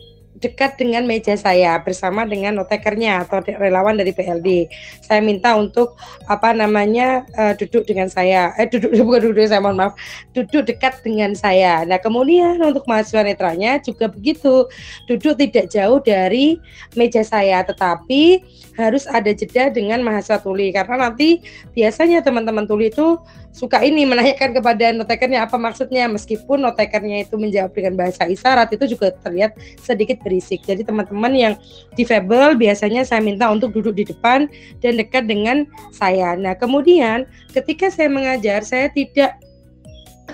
dekat 0.46 0.78
dengan 0.78 1.10
meja 1.10 1.34
saya 1.34 1.82
bersama 1.82 2.22
dengan 2.22 2.62
notekernya 2.62 3.26
atau 3.26 3.42
relawan 3.42 3.98
dari 3.98 4.14
PLD. 4.14 4.70
Saya 5.02 5.26
minta 5.26 5.58
untuk 5.58 5.98
apa 6.30 6.54
namanya 6.54 7.26
uh, 7.34 7.58
duduk 7.58 7.90
dengan 7.90 8.06
saya. 8.06 8.54
Eh 8.62 8.70
duduk 8.70 8.94
bukan 9.10 9.34
duduk 9.34 9.50
saya 9.50 9.66
mohon 9.66 9.82
maaf. 9.82 9.98
Duduk 10.38 10.70
dekat 10.70 11.02
dengan 11.02 11.34
saya. 11.34 11.82
Nah, 11.90 11.98
kemudian 11.98 12.62
untuk 12.62 12.86
mahasiswa 12.86 13.26
netranya 13.26 13.82
juga 13.82 14.06
begitu. 14.14 14.70
Duduk 15.10 15.42
tidak 15.42 15.74
jauh 15.74 15.98
dari 15.98 16.62
meja 16.94 17.26
saya 17.26 17.66
tetapi 17.66 18.46
harus 18.78 19.10
ada 19.10 19.32
jeda 19.34 19.74
dengan 19.74 20.04
mahasiswa 20.06 20.38
tuli 20.44 20.70
karena 20.70 21.10
nanti 21.10 21.42
biasanya 21.74 22.22
teman-teman 22.22 22.68
tuli 22.68 22.92
itu 22.92 23.18
suka 23.56 23.80
ini 23.80 24.04
menanyakan 24.04 24.52
kepada 24.52 24.92
notekernya 24.92 25.48
apa 25.48 25.56
maksudnya 25.56 26.12
meskipun 26.12 26.60
notekernya 26.60 27.24
itu 27.24 27.40
menjawab 27.40 27.72
dengan 27.72 27.96
bahasa 27.96 28.28
isyarat 28.28 28.76
itu 28.76 28.92
juga 28.92 29.16
terlihat 29.24 29.56
sedikit 29.80 30.20
berisik. 30.28 30.68
Jadi 30.68 30.84
teman-teman 30.84 31.32
yang 31.32 31.54
difabel 31.96 32.60
biasanya 32.60 33.08
saya 33.08 33.24
minta 33.24 33.48
untuk 33.48 33.72
duduk 33.72 33.96
di 33.96 34.04
depan 34.12 34.52
dan 34.84 35.00
dekat 35.00 35.24
dengan 35.32 35.64
saya. 35.96 36.36
Nah, 36.36 36.52
kemudian 36.60 37.24
ketika 37.56 37.88
saya 37.88 38.12
mengajar 38.12 38.60
saya 38.68 38.92
tidak 38.92 39.40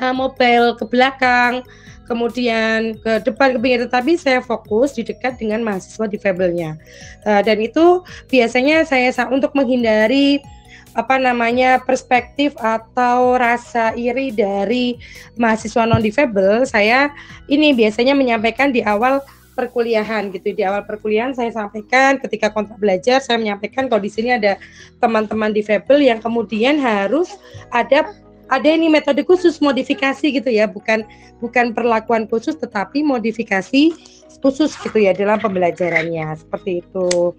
uh, 0.02 0.14
mobile 0.18 0.74
ke 0.74 0.90
belakang 0.90 1.62
kemudian 2.10 3.00
ke 3.00 3.24
depan 3.24 3.56
ke 3.56 3.58
pinggir 3.64 3.82
tetapi 3.88 4.20
saya 4.20 4.44
fokus 4.44 5.00
di 5.00 5.08
dekat 5.08 5.40
dengan 5.40 5.64
mahasiswa 5.64 6.12
difabelnya 6.12 6.76
uh, 7.24 7.40
dan 7.40 7.56
itu 7.64 8.04
biasanya 8.28 8.84
saya 8.84 9.16
untuk 9.32 9.56
menghindari 9.56 10.44
apa 10.92 11.16
namanya 11.16 11.80
perspektif 11.80 12.52
atau 12.60 13.40
rasa 13.40 13.96
iri 13.96 14.32
dari 14.36 15.00
mahasiswa 15.40 15.88
non 15.88 16.04
difabel 16.04 16.68
saya 16.68 17.12
ini 17.48 17.72
biasanya 17.72 18.12
menyampaikan 18.12 18.76
di 18.76 18.84
awal 18.84 19.24
perkuliahan 19.56 20.32
gitu. 20.32 20.56
Di 20.56 20.64
awal 20.64 20.88
perkuliahan 20.88 21.36
saya 21.36 21.52
sampaikan 21.52 22.18
ketika 22.18 22.50
kontrak 22.50 22.80
belajar 22.80 23.20
saya 23.20 23.38
menyampaikan 23.38 23.92
kalau 23.92 24.02
di 24.02 24.12
sini 24.12 24.36
ada 24.36 24.56
teman-teman 25.04 25.52
difabel 25.52 26.02
yang 26.02 26.20
kemudian 26.24 26.80
harus 26.80 27.36
ada 27.70 28.08
ada 28.52 28.68
ini 28.68 28.92
metode 28.92 29.24
khusus 29.24 29.64
modifikasi 29.64 30.28
gitu 30.28 30.52
ya 30.52 30.68
bukan 30.68 31.08
bukan 31.40 31.72
perlakuan 31.72 32.28
khusus 32.28 32.60
tetapi 32.60 33.00
modifikasi 33.00 33.96
khusus 34.44 34.76
gitu 34.76 34.98
ya 35.00 35.16
dalam 35.16 35.40
pembelajarannya 35.40 36.36
seperti 36.36 36.84
itu. 36.84 37.32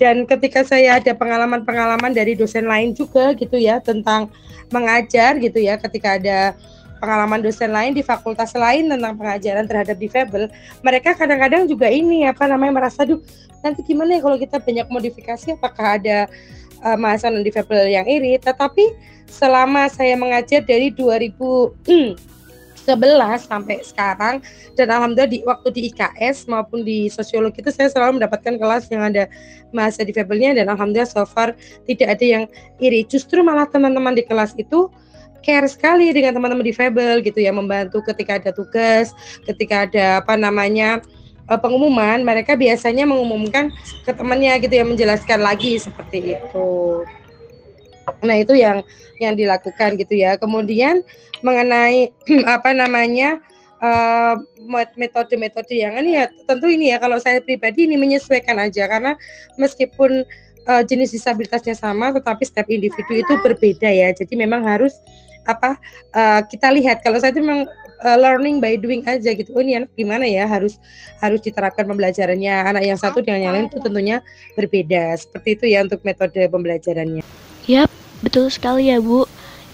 Dan 0.00 0.24
ketika 0.24 0.64
saya 0.64 1.02
ada 1.02 1.12
pengalaman-pengalaman 1.12 2.14
dari 2.16 2.32
dosen 2.32 2.64
lain 2.64 2.96
juga 2.96 3.36
gitu 3.36 3.60
ya 3.60 3.82
tentang 3.82 4.32
mengajar 4.72 5.36
gitu 5.36 5.60
ya 5.60 5.76
ketika 5.76 6.16
ada 6.16 6.56
pengalaman 7.04 7.44
dosen 7.44 7.68
lain 7.68 7.92
di 7.92 8.00
fakultas 8.00 8.56
lain 8.56 8.88
tentang 8.88 9.18
pengajaran 9.20 9.68
terhadap 9.68 10.00
difabel 10.00 10.48
mereka 10.80 11.12
kadang-kadang 11.12 11.68
juga 11.68 11.92
ini 11.92 12.24
apa 12.24 12.48
namanya 12.48 12.80
merasa 12.80 13.04
duh 13.04 13.20
nanti 13.60 13.84
gimana 13.84 14.16
ya 14.16 14.20
kalau 14.24 14.40
kita 14.40 14.56
banyak 14.56 14.88
modifikasi 14.88 15.52
apakah 15.52 16.00
ada 16.00 16.28
uh, 16.84 16.96
mahasiswa 17.00 17.32
non 17.32 17.42
difabel 17.42 17.88
yang 17.88 18.06
iri. 18.06 18.36
Tetapi 18.36 18.92
selama 19.26 19.88
saya 19.88 20.14
mengajar 20.14 20.62
dari 20.62 20.92
2011 20.92 22.14
sampai 23.48 23.80
sekarang 23.80 24.44
dan 24.76 24.92
alhamdulillah 24.92 25.32
di 25.32 25.40
waktu 25.48 25.68
di 25.72 25.80
IKS 25.90 26.46
maupun 26.46 26.84
di 26.84 27.08
sosiologi 27.08 27.64
itu 27.64 27.72
saya 27.72 27.88
selalu 27.88 28.20
mendapatkan 28.20 28.60
kelas 28.60 28.92
yang 28.92 29.08
ada 29.08 29.24
mahasiswa 29.72 30.04
difabelnya 30.04 30.54
dan 30.60 30.68
alhamdulillah 30.68 31.08
so 31.08 31.24
far 31.24 31.56
tidak 31.88 32.20
ada 32.20 32.24
yang 32.24 32.44
iri. 32.78 33.02
Justru 33.08 33.40
malah 33.40 33.66
teman-teman 33.66 34.14
di 34.14 34.22
kelas 34.22 34.52
itu 34.60 34.92
care 35.44 35.68
sekali 35.68 36.08
dengan 36.12 36.32
teman-teman 36.36 36.64
difabel 36.64 37.20
gitu 37.20 37.36
ya 37.44 37.52
membantu 37.52 38.00
ketika 38.00 38.40
ada 38.40 38.50
tugas 38.50 39.12
ketika 39.44 39.84
ada 39.84 40.24
apa 40.24 40.40
namanya 40.40 41.04
uh, 41.50 41.60
pengumuman 41.60 42.22
mereka 42.22 42.54
biasanya 42.54 43.04
mengumumkan 43.08 43.72
ke 44.04 44.12
temannya 44.12 44.56
gitu 44.62 44.74
ya 44.76 44.84
menjelaskan 44.86 45.40
lagi 45.40 45.80
seperti 45.80 46.38
itu 46.38 47.04
Nah, 48.24 48.36
itu 48.40 48.54
yang 48.56 48.84
yang 49.20 49.34
dilakukan 49.36 49.96
gitu 49.96 50.14
ya. 50.18 50.36
Kemudian 50.36 51.00
mengenai 51.40 52.12
apa 52.56 52.70
namanya 52.76 53.40
uh, 53.80 54.36
metode-metode 54.96 55.72
yang 55.76 55.96
ini 56.00 56.20
ya 56.20 56.28
tentu 56.48 56.68
ini 56.68 56.92
ya 56.92 56.96
kalau 57.00 57.20
saya 57.20 57.40
pribadi 57.40 57.88
ini 57.88 58.00
menyesuaikan 58.00 58.56
aja 58.60 58.88
karena 58.88 59.12
meskipun 59.60 60.24
uh, 60.68 60.82
jenis 60.84 61.12
disabilitasnya 61.12 61.76
sama 61.76 62.12
tetapi 62.12 62.42
setiap 62.44 62.68
individu 62.68 63.12
itu 63.12 63.32
berbeda 63.40 63.88
ya. 63.88 64.12
Jadi 64.12 64.34
memang 64.36 64.64
harus 64.64 64.96
apa 65.44 65.76
uh, 66.16 66.40
kita 66.48 66.72
lihat 66.72 67.04
kalau 67.04 67.20
saya 67.20 67.36
itu 67.36 67.44
memang 67.44 67.68
uh, 68.02 68.18
learning 68.18 68.58
by 68.58 68.74
doing 68.74 69.04
aja 69.06 69.30
gitu. 69.36 69.54
Oh 69.54 69.62
ini 69.62 69.78
anak 69.84 69.90
gimana 69.94 70.26
ya 70.26 70.48
harus 70.48 70.80
harus 71.22 71.38
diterapkan 71.44 71.86
pembelajarannya. 71.86 72.54
Anak 72.74 72.82
yang 72.82 72.98
satu 72.98 73.22
dengan 73.22 73.40
yang 73.44 73.52
lain 73.54 73.66
itu 73.70 73.78
tentunya 73.78 74.24
berbeda. 74.58 75.14
Seperti 75.14 75.48
itu 75.60 75.64
ya 75.70 75.86
untuk 75.86 76.00
metode 76.02 76.40
pembelajarannya. 76.50 77.22
Yap, 77.70 77.90
betul 78.20 78.50
sekali 78.50 78.90
ya 78.90 78.98
Bu. 78.98 79.24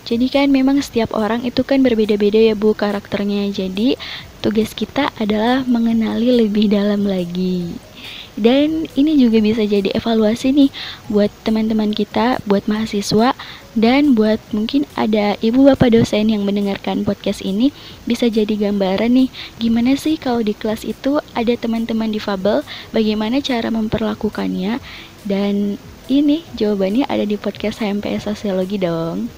Jadi 0.08 0.26
kan 0.32 0.48
memang 0.48 0.80
setiap 0.80 1.12
orang 1.12 1.44
itu 1.44 1.60
kan 1.62 1.84
berbeda-beda 1.84 2.40
ya 2.40 2.54
Bu 2.56 2.72
karakternya. 2.72 3.52
Jadi 3.52 3.94
tugas 4.40 4.72
kita 4.72 5.12
adalah 5.20 5.62
mengenali 5.68 6.32
lebih 6.44 6.72
dalam 6.72 7.04
lagi. 7.04 7.89
Dan 8.38 8.86
ini 8.94 9.18
juga 9.18 9.42
bisa 9.42 9.66
jadi 9.66 9.90
evaluasi 9.90 10.54
nih 10.54 10.70
buat 11.10 11.30
teman-teman 11.42 11.90
kita, 11.90 12.38
buat 12.46 12.64
mahasiswa, 12.70 13.34
dan 13.74 14.18
buat 14.18 14.42
mungkin 14.50 14.86
ada 14.98 15.38
ibu 15.38 15.66
bapak 15.66 15.94
dosen 15.94 16.30
yang 16.30 16.42
mendengarkan 16.42 17.06
podcast 17.06 17.38
ini 17.42 17.70
bisa 18.02 18.26
jadi 18.26 18.50
gambaran 18.58 19.14
nih 19.14 19.28
gimana 19.62 19.94
sih 19.94 20.18
kalau 20.18 20.42
di 20.42 20.58
kelas 20.58 20.82
itu 20.82 21.22
ada 21.38 21.54
teman-teman 21.54 22.10
difabel, 22.10 22.66
bagaimana 22.90 23.38
cara 23.38 23.70
memperlakukannya, 23.70 24.82
dan 25.26 25.78
ini 26.10 26.42
jawabannya 26.58 27.06
ada 27.06 27.22
di 27.22 27.38
podcast 27.38 27.78
HMPS 27.78 28.26
Sosiologi 28.26 28.82
dong. 28.82 29.30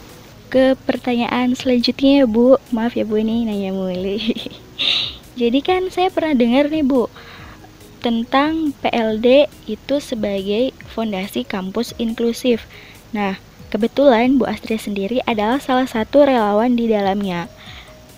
Ke 0.48 0.76
pertanyaan 0.76 1.56
selanjutnya 1.56 2.24
ya 2.24 2.26
Bu, 2.28 2.60
maaf 2.72 2.96
ya 2.96 3.04
Bu 3.04 3.20
ini 3.20 3.44
nanya 3.48 3.72
mulu. 3.72 4.20
Jadi 5.40 5.60
kan 5.64 5.88
saya 5.88 6.12
pernah 6.12 6.36
dengar 6.36 6.68
nih 6.68 6.84
Bu 6.84 7.08
tentang 8.02 8.74
PLD 8.82 9.46
itu 9.70 10.02
sebagai 10.02 10.74
fondasi 10.90 11.46
kampus 11.46 11.94
inklusif. 12.02 12.66
Nah, 13.14 13.38
kebetulan 13.70 14.36
Bu 14.36 14.50
Astri 14.50 14.76
sendiri 14.76 15.22
adalah 15.22 15.62
salah 15.62 15.86
satu 15.86 16.26
relawan 16.26 16.74
di 16.74 16.90
dalamnya. 16.90 17.46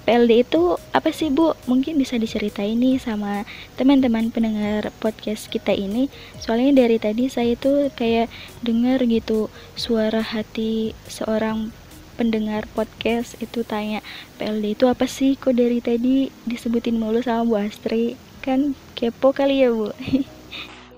PLD 0.04 0.44
itu 0.44 0.76
apa 0.92 1.12
sih 1.12 1.32
Bu? 1.32 1.56
Mungkin 1.64 1.96
bisa 1.96 2.20
diceritain 2.20 2.76
nih 2.76 3.00
sama 3.00 3.48
teman-teman 3.76 4.28
pendengar 4.28 4.92
podcast 5.00 5.48
kita 5.48 5.72
ini. 5.72 6.12
Soalnya 6.40 6.84
dari 6.84 7.00
tadi 7.00 7.28
saya 7.32 7.56
tuh 7.56 7.88
kayak 7.92 8.28
dengar 8.60 9.00
gitu 9.08 9.48
suara 9.76 10.20
hati 10.20 10.92
seorang 11.08 11.72
pendengar 12.20 12.68
podcast 12.76 13.34
itu 13.40 13.64
tanya 13.64 14.04
PLD 14.36 14.76
itu 14.76 14.84
apa 14.88 15.08
sih? 15.08 15.40
Kok 15.40 15.56
dari 15.56 15.80
tadi 15.80 16.28
disebutin 16.44 17.00
mulu 17.00 17.24
sama 17.24 17.48
Bu 17.48 17.54
Astri? 17.64 18.20
Kan 18.44 18.76
kepo 18.94 19.34
kali 19.34 19.66
ya 19.66 19.74
Bu? 19.74 19.90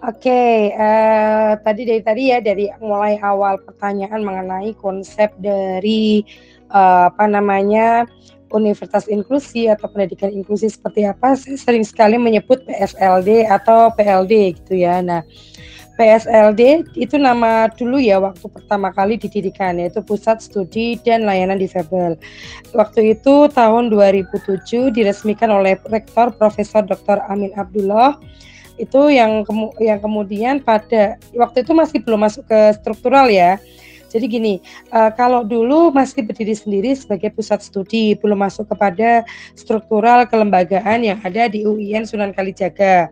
Oke, 0.07 0.29
okay, 0.29 0.57
uh, 0.77 1.59
tadi 1.65 1.83
dari 1.89 2.03
tadi 2.05 2.23
ya 2.31 2.39
dari 2.39 2.69
mulai 2.79 3.19
awal 3.19 3.59
pertanyaan 3.59 4.23
mengenai 4.23 4.77
konsep 4.79 5.33
dari 5.41 6.23
uh, 6.71 7.11
apa 7.11 7.27
namanya 7.27 8.07
universitas 8.55 9.11
inklusi 9.11 9.67
atau 9.67 9.91
pendidikan 9.91 10.31
inklusi 10.31 10.71
seperti 10.71 11.09
apa, 11.09 11.35
saya 11.35 11.59
sering 11.59 11.83
sekali 11.83 12.21
menyebut 12.21 12.63
PSLD 12.69 13.51
atau 13.51 13.91
PLD 13.97 14.55
gitu 14.63 14.79
ya. 14.79 15.03
Nah, 15.03 15.27
PSLD 15.97 16.93
itu 16.95 17.17
nama 17.17 17.73
dulu 17.73 17.97
ya 17.97 18.21
waktu 18.21 18.47
pertama 18.53 18.93
kali 18.93 19.17
didirikan 19.17 19.81
yaitu 19.81 20.05
Pusat 20.05 20.45
Studi 20.45 21.01
dan 21.01 21.25
Layanan 21.25 21.57
Difabel. 21.57 22.21
Waktu 22.77 23.17
itu 23.17 23.49
tahun 23.51 23.89
2007 23.89 24.93
diresmikan 24.93 25.49
oleh 25.51 25.81
Rektor 25.89 26.31
Profesor 26.37 26.85
Dr. 26.85 27.25
Amin 27.27 27.51
Abdullah 27.57 28.21
itu 28.77 29.09
yang 29.09 29.41
kemu 29.49 29.73
yang 29.81 29.99
kemudian 30.05 30.61
pada 30.61 31.17
waktu 31.33 31.65
itu 31.65 31.73
masih 31.73 31.99
belum 32.05 32.29
masuk 32.29 32.45
ke 32.45 32.61
struktural 32.77 33.33
ya. 33.33 33.57
Jadi 34.07 34.33
gini, 34.33 34.55
uh, 34.95 35.11
kalau 35.13 35.43
dulu 35.43 35.91
masih 35.91 36.23
berdiri 36.23 36.55
sendiri 36.55 36.95
sebagai 36.95 37.35
pusat 37.35 37.61
studi, 37.61 38.15
belum 38.15 38.39
masuk 38.39 38.71
kepada 38.71 39.27
struktural 39.59 40.25
kelembagaan 40.31 41.03
yang 41.03 41.19
ada 41.27 41.51
di 41.51 41.67
UIN 41.67 42.07
Sunan 42.07 42.31
Kalijaga. 42.31 43.11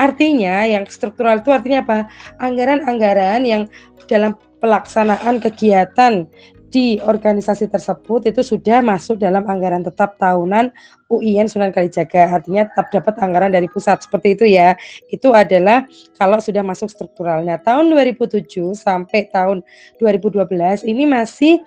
Artinya 0.00 0.64
yang 0.64 0.88
struktural 0.88 1.44
itu 1.44 1.52
artinya 1.52 1.84
apa? 1.84 1.98
Anggaran-anggaran 2.40 3.44
yang 3.44 3.68
dalam 4.08 4.32
pelaksanaan 4.64 5.44
kegiatan 5.44 6.24
di 6.70 7.02
organisasi 7.02 7.66
tersebut 7.66 8.30
itu 8.30 8.46
sudah 8.46 8.78
masuk 8.78 9.18
dalam 9.18 9.42
anggaran 9.50 9.82
tetap 9.82 10.14
tahunan 10.22 10.70
UIN 11.10 11.50
Sunan 11.50 11.74
Kalijaga. 11.74 12.30
Artinya 12.30 12.70
tetap 12.70 12.94
dapat 12.94 13.14
anggaran 13.18 13.50
dari 13.50 13.66
pusat 13.66 14.06
seperti 14.06 14.38
itu 14.38 14.46
ya. 14.46 14.78
Itu 15.10 15.34
adalah 15.34 15.84
kalau 16.14 16.38
sudah 16.38 16.62
masuk 16.62 16.86
strukturalnya. 16.86 17.58
Tahun 17.60 17.90
2007 17.90 18.46
sampai 18.78 19.26
tahun 19.34 19.66
2012 19.98 20.86
ini 20.86 21.04
masih 21.10 21.58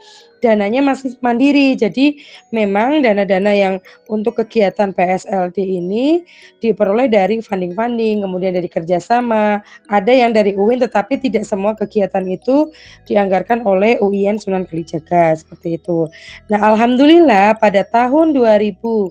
dananya 0.43 0.83
masih 0.83 1.15
mandiri. 1.23 1.79
Jadi 1.79 2.19
memang 2.51 2.99
dana-dana 2.99 3.55
yang 3.55 3.79
untuk 4.11 4.43
kegiatan 4.43 4.91
PSLD 4.91 5.55
ini 5.63 6.27
diperoleh 6.59 7.07
dari 7.07 7.39
funding-funding, 7.39 8.27
kemudian 8.27 8.51
dari 8.51 8.67
kerjasama. 8.67 9.63
Ada 9.87 10.11
yang 10.11 10.35
dari 10.35 10.53
UIN, 10.59 10.83
tetapi 10.83 11.23
tidak 11.23 11.47
semua 11.47 11.71
kegiatan 11.79 12.27
itu 12.27 12.67
dianggarkan 13.07 13.63
oleh 13.63 13.95
UIN 14.03 14.35
Sunan 14.35 14.67
Kalijaga 14.67 15.39
seperti 15.39 15.79
itu. 15.79 16.11
Nah, 16.51 16.59
alhamdulillah 16.75 17.55
pada 17.55 17.87
tahun 17.87 18.35
2000 18.35 18.83
uh, 18.83 19.07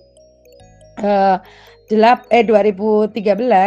delap 1.00 1.40
eh 2.32 2.44
2013 2.44 3.12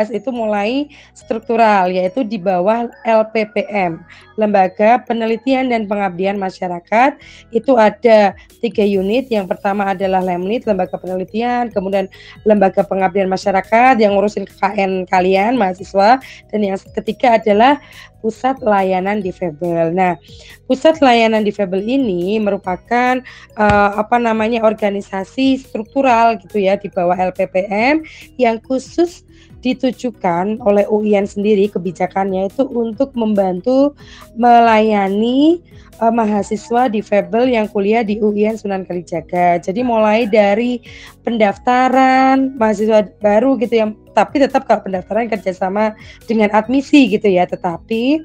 itu 0.10 0.30
mulai 0.34 0.90
struktural 1.14 1.94
yaitu 1.94 2.26
di 2.26 2.42
bawah 2.42 2.90
LPPM 3.06 4.02
Lembaga 4.36 5.00
Penelitian 5.06 5.72
dan 5.72 5.88
Pengabdian 5.88 6.36
Masyarakat 6.36 7.16
itu 7.56 7.78
ada 7.80 8.36
tiga 8.60 8.84
unit. 8.84 9.32
Yang 9.32 9.56
pertama 9.56 9.96
adalah 9.96 10.20
Lemlit 10.20 10.68
Lembaga 10.68 11.00
Penelitian 11.00 11.72
kemudian 11.72 12.12
Lembaga 12.44 12.84
Pengabdian 12.84 13.32
Masyarakat 13.32 14.02
yang 14.02 14.18
ngurusin 14.18 14.50
KKN 14.50 15.08
kalian 15.08 15.56
mahasiswa. 15.56 16.20
Dan 16.52 16.60
yang 16.68 16.78
ketiga 16.98 17.40
adalah 17.40 17.80
Pusat 18.26 18.66
Layanan 18.66 19.22
Difabel. 19.22 19.94
Nah, 19.94 20.18
Pusat 20.66 21.06
Layanan 21.06 21.46
Difabel 21.46 21.86
ini 21.86 22.42
merupakan 22.42 23.22
uh, 23.54 23.90
apa 24.02 24.18
namanya 24.18 24.66
organisasi 24.66 25.62
struktural 25.62 26.42
gitu 26.42 26.58
ya 26.58 26.74
di 26.74 26.90
bawah 26.90 27.14
LPPM 27.14 28.02
yang 28.42 28.58
khusus 28.66 29.22
ditujukan 29.66 30.62
oleh 30.62 30.86
UIN 30.86 31.26
sendiri 31.26 31.66
kebijakannya 31.66 32.54
itu 32.54 32.70
untuk 32.70 33.18
membantu 33.18 33.98
melayani 34.38 35.58
uh, 35.98 36.14
mahasiswa 36.14 36.86
difabel 36.86 37.50
yang 37.50 37.66
kuliah 37.66 38.06
di 38.06 38.22
UIN 38.22 38.54
Sunan 38.62 38.86
Kalijaga. 38.86 39.58
Jadi 39.58 39.82
mulai 39.82 40.30
dari 40.30 40.78
pendaftaran 41.26 42.54
mahasiswa 42.62 43.10
baru 43.18 43.58
gitu 43.58 43.74
yang 43.74 43.92
tapi 44.14 44.40
tetap 44.40 44.64
kalau 44.70 44.86
pendaftaran 44.86 45.28
kerjasama 45.28 45.98
dengan 46.24 46.48
admisi 46.56 47.12
gitu 47.12 47.28
ya 47.28 47.44
tetapi 47.44 48.24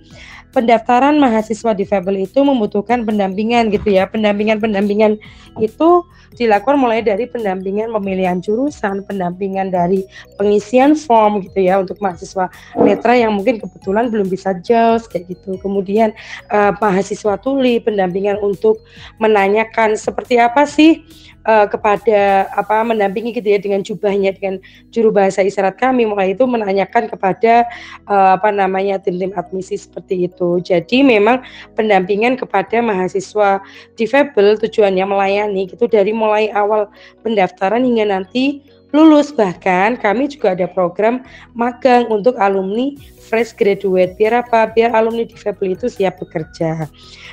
pendaftaran 0.51 1.17
mahasiswa 1.19 1.73
difabel 1.75 2.27
itu 2.27 2.43
membutuhkan 2.43 3.07
pendampingan 3.07 3.71
gitu 3.71 3.95
ya. 3.95 4.07
Pendampingan-pendampingan 4.11 5.19
itu 5.59 6.05
dilakukan 6.39 6.79
mulai 6.79 7.03
dari 7.03 7.27
pendampingan 7.27 7.91
pemilihan 7.91 8.39
jurusan 8.39 9.03
pendampingan 9.07 9.75
dari 9.75 10.07
pengisian 10.39 10.95
form 10.95 11.43
gitu 11.43 11.67
ya 11.67 11.83
untuk 11.83 11.99
mahasiswa 11.99 12.47
netra 12.79 13.19
yang 13.19 13.35
mungkin 13.35 13.59
kebetulan 13.59 14.11
belum 14.11 14.31
bisa 14.31 14.55
JAWS 14.63 15.11
kayak 15.11 15.31
gitu. 15.31 15.59
Kemudian 15.59 16.15
uh, 16.55 16.75
mahasiswa 16.79 17.35
tuli 17.43 17.83
pendampingan 17.83 18.39
untuk 18.39 18.83
menanyakan 19.19 19.99
seperti 19.99 20.39
apa 20.39 20.67
sih 20.67 21.03
uh, 21.47 21.67
kepada 21.69 22.49
apa 22.53 22.83
mendampingi 22.85 23.37
gitu 23.37 23.49
ya 23.49 23.59
dengan 23.61 23.81
jubahnya 23.81 24.35
dengan 24.37 24.61
juru 24.93 25.15
bahasa 25.15 25.41
isyarat 25.45 25.77
kami 25.79 26.05
mulai 26.05 26.33
itu 26.33 26.45
menanyakan 26.45 27.09
kepada 27.09 27.69
uh, 28.09 28.37
apa 28.37 28.51
namanya 28.53 29.01
tim-tim 29.01 29.33
admisi 29.37 29.77
seperti 29.79 30.29
itu. 30.29 30.61
Jadi 30.61 31.05
memang 31.05 31.45
pendampingan 31.77 32.37
kepada 32.37 32.83
mahasiswa 32.85 33.63
difabel 33.97 34.59
tujuannya 34.61 35.05
melayani 35.07 35.71
itu 35.71 35.85
dari 35.89 36.13
mulai 36.13 36.53
awal 36.53 36.89
pendaftaran 37.25 37.85
hingga 37.85 38.09
nanti 38.09 38.65
lulus. 38.91 39.31
Bahkan 39.35 39.99
kami 39.99 40.31
juga 40.31 40.55
ada 40.55 40.67
program 40.71 41.23
magang 41.55 42.07
untuk 42.11 42.37
alumni 42.39 42.95
fresh 43.31 43.55
graduate. 43.55 44.19
Biar 44.19 44.43
apa? 44.43 44.67
Biar 44.75 44.91
alumni 44.91 45.23
difabel 45.23 45.79
itu 45.79 45.87
siap 45.87 46.19
bekerja. 46.19 46.91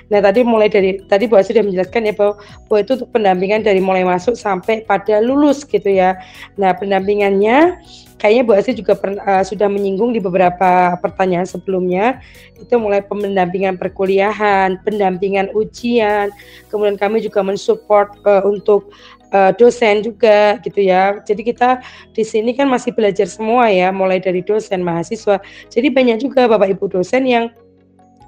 Nah 0.07 0.19
tadi 0.23 0.45
mulai 0.45 0.71
dari 0.71 1.03
tadi 1.09 1.27
Bu 1.27 1.35
sudah 1.41 1.65
menjelaskan 1.65 2.07
ya 2.07 2.13
bahwa, 2.15 2.39
bahwa 2.69 2.79
itu 2.79 2.91
untuk 2.95 3.09
pendampingan 3.11 3.61
dari 3.65 3.81
mulai 3.83 4.07
masuk 4.07 4.37
sampai 4.39 4.85
pada 4.85 5.19
lulus 5.19 5.67
gitu 5.67 5.89
ya. 5.89 6.15
Nah 6.55 6.71
pendampingannya 6.77 7.81
kayaknya 8.21 8.43
Bu 8.45 8.53
Asri 8.55 8.73
juga 8.77 8.95
per, 8.95 9.17
uh, 9.19 9.43
sudah 9.43 9.67
menyinggung 9.67 10.13
di 10.13 10.21
beberapa 10.21 10.95
pertanyaan 11.01 11.45
sebelumnya. 11.45 12.21
Itu 12.55 12.79
mulai 12.81 13.03
pendampingan 13.05 13.75
perkuliahan, 13.77 14.81
pendampingan 14.81 15.51
ujian, 15.53 16.33
kemudian 16.71 16.95
kami 16.95 17.19
juga 17.19 17.43
mensupport 17.45 18.15
uh, 18.23 18.43
untuk 18.47 18.93
uh, 19.33 19.51
dosen 19.55 20.03
juga 20.03 20.59
gitu 20.63 20.79
ya. 20.83 21.19
Jadi 21.23 21.41
kita 21.43 21.81
di 22.13 22.23
sini 22.23 22.53
kan 22.55 22.67
masih 22.69 22.93
belajar 22.93 23.27
semua 23.27 23.67
ya, 23.71 23.91
mulai 23.91 24.21
dari 24.21 24.43
dosen, 24.43 24.83
mahasiswa. 24.83 25.41
Jadi 25.71 25.87
banyak 25.91 26.23
juga 26.23 26.47
Bapak 26.47 26.71
Ibu 26.77 26.99
dosen 26.99 27.27
yang 27.27 27.51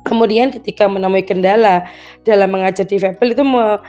kemudian 0.07 0.49
ketika 0.49 0.87
menemui 0.87 1.21
kendala 1.21 1.85
dalam 2.23 2.49
mengajar 2.49 2.87
di 2.87 2.97
Fabel 2.97 3.35
itu 3.35 3.43
me 3.43 3.79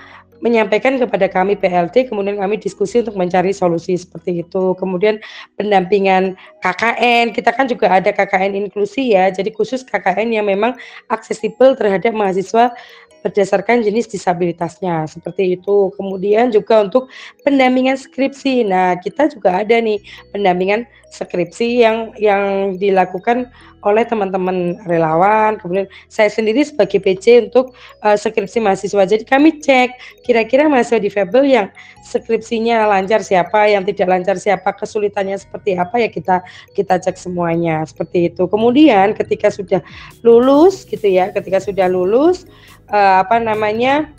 menyampaikan 0.41 0.97
kepada 0.97 1.29
kami 1.29 1.53
PLT, 1.53 2.09
kemudian 2.09 2.41
kami 2.41 2.57
diskusi 2.57 3.05
untuk 3.05 3.13
mencari 3.13 3.53
solusi 3.53 3.93
seperti 3.93 4.41
itu. 4.41 4.73
Kemudian 4.81 5.21
pendampingan 5.61 6.33
KKN, 6.65 7.37
kita 7.37 7.53
kan 7.53 7.69
juga 7.69 7.93
ada 7.93 8.09
KKN 8.09 8.57
inklusi 8.57 9.13
ya, 9.13 9.29
jadi 9.29 9.53
khusus 9.53 9.85
KKN 9.85 10.33
yang 10.33 10.49
memang 10.49 10.73
aksesibel 11.13 11.77
terhadap 11.77 12.17
mahasiswa 12.17 12.73
berdasarkan 13.21 13.85
jenis 13.85 14.09
disabilitasnya 14.09 15.07
seperti 15.09 15.57
itu. 15.61 15.93
Kemudian 15.95 16.51
juga 16.53 16.85
untuk 16.85 17.09
pendampingan 17.45 17.97
skripsi. 17.97 18.67
Nah, 18.67 18.99
kita 19.01 19.31
juga 19.31 19.61
ada 19.63 19.77
nih 19.79 20.01
pendampingan 20.33 20.89
skripsi 21.11 21.83
yang 21.83 22.15
yang 22.17 22.75
dilakukan 22.79 23.51
oleh 23.83 24.05
teman-teman 24.07 24.79
relawan. 24.87 25.59
Kemudian 25.59 25.91
saya 26.07 26.31
sendiri 26.31 26.63
sebagai 26.63 27.03
PC 27.03 27.51
untuk 27.51 27.75
uh, 28.07 28.15
skripsi 28.15 28.63
mahasiswa. 28.63 29.03
Jadi 29.05 29.25
kami 29.27 29.59
cek 29.59 30.23
kira-kira 30.23 30.71
mahasiswa 30.71 31.03
difabel 31.03 31.45
yang 31.51 31.67
skripsinya 32.07 32.87
lancar 32.87 33.21
siapa, 33.27 33.67
yang 33.67 33.83
tidak 33.83 34.07
lancar 34.07 34.37
siapa, 34.39 34.71
kesulitannya 34.77 35.37
seperti 35.37 35.75
apa 35.77 35.99
ya 35.99 36.09
kita 36.09 36.37
kita 36.79 37.03
cek 37.03 37.19
semuanya 37.19 37.83
seperti 37.83 38.31
itu. 38.31 38.47
Kemudian 38.47 39.13
ketika 39.19 39.51
sudah 39.51 39.83
lulus 40.23 40.87
gitu 40.87 41.11
ya, 41.11 41.35
ketika 41.35 41.59
sudah 41.59 41.91
lulus 41.91 42.47
uh, 42.93 43.27
apa 43.27 43.43
namanya 43.43 44.13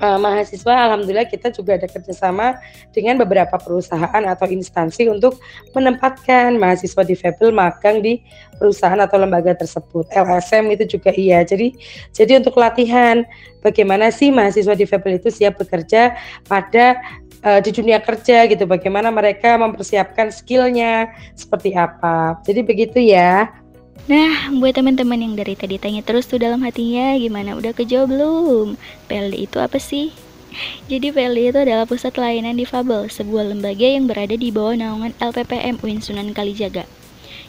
uh, 0.00 0.16
mahasiswa 0.16 0.72
alhamdulillah 0.88 1.28
kita 1.28 1.52
juga 1.52 1.76
ada 1.76 1.90
kerjasama 1.90 2.56
dengan 2.94 3.20
beberapa 3.20 3.58
perusahaan 3.60 4.22
atau 4.24 4.46
instansi 4.48 5.10
untuk 5.10 5.36
menempatkan 5.76 6.56
mahasiswa 6.56 7.02
difabel 7.04 7.52
magang 7.52 8.00
di 8.00 8.22
perusahaan 8.56 9.00
atau 9.02 9.18
lembaga 9.18 9.58
tersebut. 9.58 10.06
LSM 10.14 10.70
itu 10.72 10.96
juga 10.96 11.10
iya. 11.12 11.42
Jadi 11.42 11.74
jadi 12.14 12.38
untuk 12.38 12.56
latihan 12.56 13.26
bagaimana 13.60 14.08
sih 14.14 14.30
mahasiswa 14.30 14.78
difabel 14.78 15.18
itu 15.18 15.28
siap 15.28 15.58
bekerja 15.58 16.14
pada 16.46 17.02
uh, 17.42 17.60
di 17.60 17.74
dunia 17.74 17.98
kerja 17.98 18.46
gitu? 18.46 18.64
Bagaimana 18.64 19.10
mereka 19.10 19.58
mempersiapkan 19.58 20.30
skillnya 20.30 21.10
seperti 21.34 21.74
apa? 21.74 22.38
Jadi 22.46 22.60
begitu 22.62 23.02
ya 23.02 23.61
Nah, 24.10 24.50
buat 24.58 24.74
teman-teman 24.74 25.20
yang 25.20 25.34
dari 25.38 25.54
tadi 25.54 25.78
tanya 25.78 26.02
terus 26.02 26.26
tuh 26.26 26.42
dalam 26.42 26.60
hatinya, 26.66 27.14
gimana 27.14 27.54
udah 27.54 27.70
kejawab 27.70 28.10
belum? 28.10 28.68
PLD 29.06 29.46
itu 29.46 29.62
apa 29.62 29.78
sih? 29.78 30.10
Jadi 30.90 31.14
PLD 31.14 31.54
itu 31.54 31.58
adalah 31.62 31.86
Pusat 31.86 32.18
Layanan 32.18 32.58
Difabel, 32.58 33.06
sebuah 33.08 33.54
lembaga 33.54 33.86
yang 33.86 34.10
berada 34.10 34.34
di 34.34 34.50
bawah 34.50 34.74
naungan 34.74 35.14
LPPM 35.22 35.78
UIN 35.80 36.02
Sunan 36.02 36.34
Kalijaga. 36.34 36.84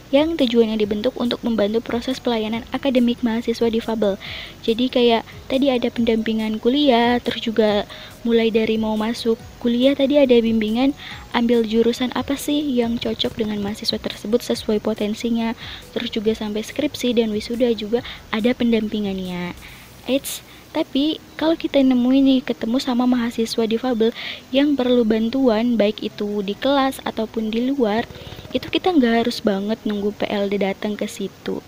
Yang 0.10 0.38
tujuannya 0.38 0.78
dibentuk 0.78 1.16
untuk 1.18 1.42
membantu 1.42 1.82
proses 1.82 2.22
pelayanan 2.22 2.66
akademik 2.74 3.22
mahasiswa 3.26 3.70
difabel. 3.70 4.20
Jadi 4.62 4.92
kayak 4.92 5.24
tadi 5.50 5.74
ada 5.74 5.90
pendampingan 5.90 6.62
kuliah, 6.62 7.18
terus 7.24 7.42
juga 7.42 7.86
mulai 8.22 8.54
dari 8.54 8.78
mau 8.78 8.94
masuk 8.94 9.36
kuliah 9.58 9.98
tadi 9.98 10.22
ada 10.22 10.38
bimbingan 10.38 10.94
ambil 11.34 11.66
jurusan 11.66 12.14
apa 12.14 12.38
sih 12.38 12.62
yang 12.62 13.02
cocok 13.02 13.40
dengan 13.42 13.58
mahasiswa 13.64 13.98
tersebut 13.98 14.46
sesuai 14.46 14.84
potensinya, 14.84 15.58
terus 15.98 16.14
juga 16.14 16.38
sampai 16.38 16.62
skripsi 16.62 17.18
dan 17.18 17.34
wisuda 17.34 17.74
juga 17.74 18.06
ada 18.30 18.54
pendampingannya. 18.54 19.58
Eits, 20.06 20.46
tapi 20.74 21.22
kalau 21.38 21.54
kita 21.54 21.78
nemuin 21.86 22.24
nih 22.26 22.42
ketemu 22.42 22.82
sama 22.82 23.06
mahasiswa 23.06 23.70
difabel 23.70 24.10
yang 24.50 24.74
perlu 24.74 25.06
bantuan 25.06 25.78
baik 25.78 26.02
itu 26.02 26.42
di 26.42 26.58
kelas 26.58 26.98
ataupun 27.06 27.54
di 27.54 27.70
luar, 27.70 28.10
itu 28.58 28.66
kita 28.74 28.90
nggak 28.90 29.24
harus 29.24 29.46
banget 29.46 29.78
nunggu 29.86 30.18
PLD 30.18 30.66
datang 30.66 30.98
ke 30.98 31.06
situ. 31.06 31.62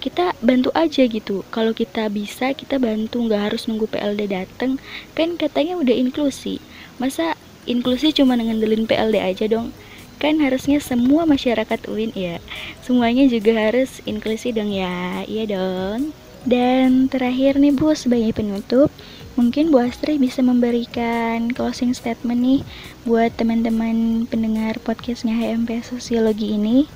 Kita 0.00 0.32
bantu 0.40 0.72
aja 0.72 1.04
gitu. 1.04 1.44
Kalau 1.52 1.76
kita 1.76 2.08
bisa, 2.08 2.56
kita 2.56 2.80
bantu 2.80 3.22
nggak 3.22 3.52
harus 3.52 3.68
nunggu 3.68 3.86
PLD 3.86 4.32
datang. 4.32 4.80
Kan 5.12 5.36
katanya 5.36 5.76
udah 5.78 5.94
inklusi. 5.94 6.58
Masa 6.96 7.36
inklusi 7.68 8.16
cuma 8.16 8.34
ngandelin 8.34 8.88
PLD 8.88 9.20
aja 9.20 9.44
dong? 9.46 9.76
Kan 10.18 10.40
harusnya 10.40 10.80
semua 10.80 11.28
masyarakat 11.28 11.86
UIN 11.86 12.16
ya. 12.16 12.40
Semuanya 12.80 13.28
juga 13.28 13.54
harus 13.54 14.00
inklusi 14.08 14.56
dong 14.56 14.72
ya. 14.72 15.22
Iya 15.28 15.44
dong. 15.52 16.16
Dan 16.42 17.06
terakhir 17.06 17.54
nih 17.62 17.70
Bu, 17.70 17.94
sebagai 17.94 18.34
penutup, 18.34 18.90
mungkin 19.38 19.70
Bu 19.70 19.86
Astri 19.86 20.18
bisa 20.18 20.42
memberikan 20.42 21.54
closing 21.54 21.94
statement 21.94 22.42
nih 22.42 22.60
buat 23.06 23.30
teman-teman 23.38 24.26
pendengar 24.26 24.74
podcastnya 24.82 25.38
HMP 25.38 25.86
Sosiologi 25.86 26.58
ini. 26.58 26.90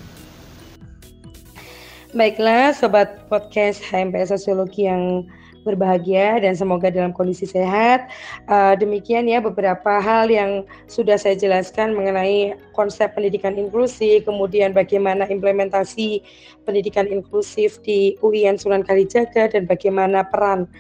Baiklah, 2.10 2.74
sobat 2.74 3.28
podcast 3.30 3.78
HMP 3.86 4.26
Sosiologi 4.26 4.90
yang 4.90 5.28
berbahagia 5.66 6.38
dan 6.38 6.54
semoga 6.54 6.86
dalam 6.86 7.10
kondisi 7.10 7.42
sehat. 7.50 8.06
Uh, 8.46 8.78
demikian 8.78 9.26
ya 9.26 9.42
beberapa 9.42 9.98
hal 9.98 10.30
yang 10.30 10.62
sudah 10.86 11.18
saya 11.18 11.34
jelaskan 11.34 11.98
mengenai 11.98 12.54
konsep 12.70 13.10
pendidikan 13.18 13.58
inklusi, 13.58 14.22
kemudian 14.22 14.70
bagaimana 14.70 15.26
implementasi 15.26 16.22
pendidikan 16.62 17.10
inklusif 17.10 17.82
di 17.82 18.14
UIN 18.22 18.54
Sunan 18.54 18.86
Kalijaga 18.86 19.50
dan 19.50 19.66
bagaimana 19.66 20.22
peran 20.22 20.70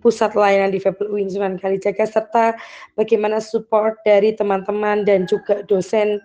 pusat 0.00 0.32
layanan 0.38 0.72
difabel 0.72 1.10
UIN 1.10 1.28
Sunan 1.28 1.58
Kalijaga 1.58 2.06
serta 2.08 2.46
bagaimana 2.96 3.42
support 3.42 4.00
dari 4.06 4.32
teman-teman 4.32 5.04
dan 5.04 5.28
juga 5.28 5.60
dosen 5.68 6.22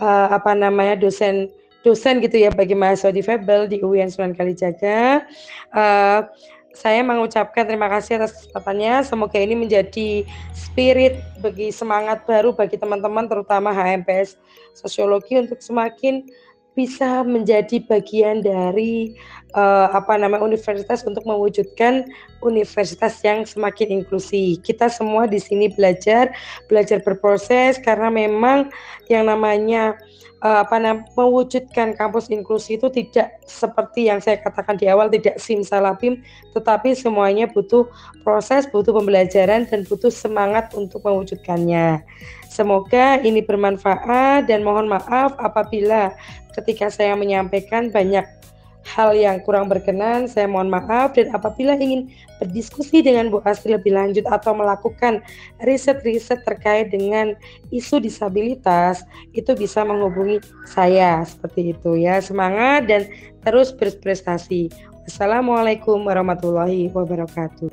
uh, 0.00 0.32
apa 0.34 0.56
namanya 0.56 0.98
dosen 0.98 1.52
dosen 1.82 2.22
gitu 2.22 2.38
ya 2.38 2.50
bagi 2.54 2.78
mahasiswa 2.78 3.10
difabel 3.10 3.66
di 3.66 3.82
UIN 3.82 4.10
Sunan 4.10 4.34
Kalijaga. 4.34 5.26
Uh, 5.74 6.26
saya 6.72 7.04
mengucapkan 7.04 7.68
terima 7.68 7.86
kasih 7.92 8.20
atas 8.20 8.32
kesempatannya. 8.36 9.04
Semoga 9.04 9.38
ini 9.38 9.54
menjadi 9.54 10.24
spirit 10.56 11.20
bagi 11.44 11.68
semangat 11.68 12.24
baru 12.24 12.56
bagi 12.56 12.80
teman-teman 12.80 13.28
terutama 13.28 13.70
HMPS 13.70 14.40
Sosiologi 14.72 15.36
untuk 15.36 15.60
semakin 15.60 16.24
bisa 16.72 17.20
menjadi 17.20 17.84
bagian 17.84 18.40
dari 18.40 19.12
uh, 19.52 19.92
apa 19.92 20.16
nama 20.16 20.40
universitas 20.40 21.04
untuk 21.04 21.24
mewujudkan 21.28 22.08
universitas 22.40 23.20
yang 23.20 23.44
semakin 23.44 24.02
inklusi. 24.02 24.56
Kita 24.60 24.88
semua 24.88 25.28
di 25.28 25.36
sini 25.36 25.68
belajar, 25.68 26.32
belajar 26.72 27.04
berproses 27.04 27.76
karena 27.76 28.08
memang 28.08 28.72
yang 29.12 29.28
namanya 29.28 30.00
uh, 30.42 30.64
apa 30.64 30.76
namanya 30.80 31.06
mewujudkan 31.14 31.94
kampus 31.94 32.28
inklusi 32.28 32.76
itu 32.76 32.90
tidak 32.90 33.36
seperti 33.44 34.10
yang 34.10 34.18
saya 34.18 34.40
katakan 34.42 34.76
di 34.76 34.90
awal 34.90 35.12
tidak 35.12 35.38
simsalabim 35.38 36.20
tetapi 36.56 36.92
semuanya 36.96 37.48
butuh 37.48 37.86
proses, 38.26 38.66
butuh 38.68 38.92
pembelajaran 38.92 39.68
dan 39.70 39.84
butuh 39.86 40.10
semangat 40.10 40.72
untuk 40.74 41.00
mewujudkannya. 41.06 42.02
Semoga 42.52 43.16
ini 43.24 43.40
bermanfaat 43.40 44.44
dan 44.44 44.60
mohon 44.60 44.84
maaf 44.84 45.32
apabila 45.40 46.12
ketika 46.52 46.92
saya 46.92 47.16
menyampaikan 47.16 47.88
banyak 47.88 48.28
hal 48.84 49.16
yang 49.16 49.40
kurang 49.40 49.72
berkenan, 49.72 50.28
saya 50.28 50.44
mohon 50.44 50.68
maaf 50.68 51.16
dan 51.16 51.32
apabila 51.32 51.72
ingin 51.80 52.12
berdiskusi 52.36 53.00
dengan 53.00 53.32
Bu 53.32 53.40
Astri 53.48 53.72
lebih 53.72 53.96
lanjut 53.96 54.28
atau 54.28 54.52
melakukan 54.52 55.24
riset-riset 55.64 56.44
terkait 56.44 56.92
dengan 56.92 57.32
isu 57.72 58.04
disabilitas, 58.04 59.00
itu 59.32 59.56
bisa 59.56 59.80
menghubungi 59.80 60.44
saya 60.68 61.24
seperti 61.24 61.72
itu 61.72 62.04
ya. 62.04 62.20
Semangat 62.20 62.84
dan 62.84 63.08
terus 63.40 63.72
berprestasi. 63.72 64.68
Wassalamualaikum 65.08 66.04
warahmatullahi 66.04 66.92
wabarakatuh. 66.92 67.72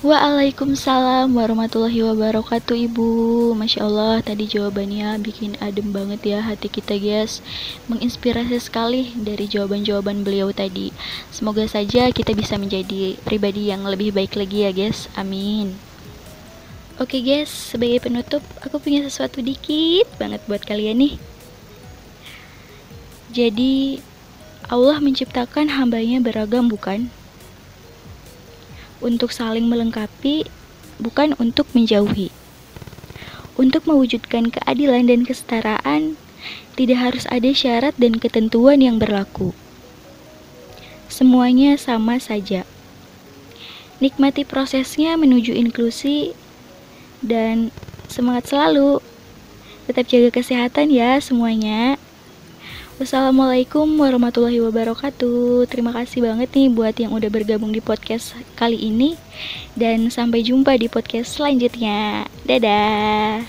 Waalaikumsalam 0.00 1.28
warahmatullahi 1.36 2.00
wabarakatuh 2.00 2.72
Ibu. 2.88 3.52
Masya 3.52 3.84
Allah 3.84 4.24
tadi 4.24 4.48
jawabannya 4.48 5.20
bikin 5.20 5.60
adem 5.60 5.92
banget 5.92 6.24
ya 6.24 6.40
hati 6.40 6.72
kita 6.72 6.96
guys. 6.96 7.44
Menginspirasi 7.84 8.56
sekali 8.64 9.12
dari 9.12 9.44
jawaban-jawaban 9.44 10.24
beliau 10.24 10.56
tadi. 10.56 10.88
Semoga 11.28 11.68
saja 11.68 12.08
kita 12.16 12.32
bisa 12.32 12.56
menjadi 12.56 13.20
pribadi 13.28 13.68
yang 13.68 13.84
lebih 13.84 14.16
baik 14.16 14.40
lagi 14.40 14.64
ya 14.64 14.72
guys. 14.72 15.04
Amin. 15.20 15.76
Oke 16.96 17.20
guys 17.20 17.52
sebagai 17.52 18.00
penutup 18.00 18.40
aku 18.64 18.80
punya 18.80 19.04
sesuatu 19.04 19.44
dikit 19.44 20.08
banget 20.16 20.40
buat 20.48 20.64
kalian 20.64 20.96
nih. 20.96 21.14
Jadi 23.36 24.00
Allah 24.64 24.96
menciptakan 24.96 25.76
hambanya 25.76 26.24
beragam 26.24 26.72
bukan? 26.72 27.19
Untuk 29.00 29.32
saling 29.32 29.66
melengkapi, 29.66 30.48
bukan 31.00 31.36
untuk 31.40 31.66
menjauhi. 31.76 32.32
Untuk 33.60 33.84
mewujudkan 33.84 34.48
keadilan 34.48 35.08
dan 35.08 35.28
kesetaraan, 35.28 36.16
tidak 36.76 36.96
harus 36.96 37.24
ada 37.28 37.52
syarat 37.52 37.92
dan 38.00 38.16
ketentuan 38.16 38.80
yang 38.80 38.96
berlaku. 38.96 39.52
Semuanya 41.12 41.76
sama 41.76 42.16
saja. 42.16 42.64
Nikmati 44.00 44.48
prosesnya 44.48 45.20
menuju 45.20 45.52
inklusi 45.52 46.32
dan 47.20 47.68
semangat 48.08 48.48
selalu. 48.48 49.04
Tetap 49.84 50.08
jaga 50.08 50.30
kesehatan 50.32 50.88
ya 50.88 51.20
semuanya. 51.20 52.00
Wassalamualaikum 53.00 53.96
warahmatullahi 53.96 54.60
wabarakatuh. 54.60 55.64
Terima 55.72 55.88
kasih 55.88 56.20
banget 56.20 56.52
nih 56.52 56.68
buat 56.68 56.92
yang 57.00 57.16
udah 57.16 57.32
bergabung 57.32 57.72
di 57.72 57.80
podcast 57.80 58.36
kali 58.60 58.76
ini. 58.76 59.16
Dan 59.72 60.12
sampai 60.12 60.44
jumpa 60.44 60.76
di 60.76 60.92
podcast 60.92 61.40
selanjutnya. 61.40 62.28
Dadah. 62.44 63.40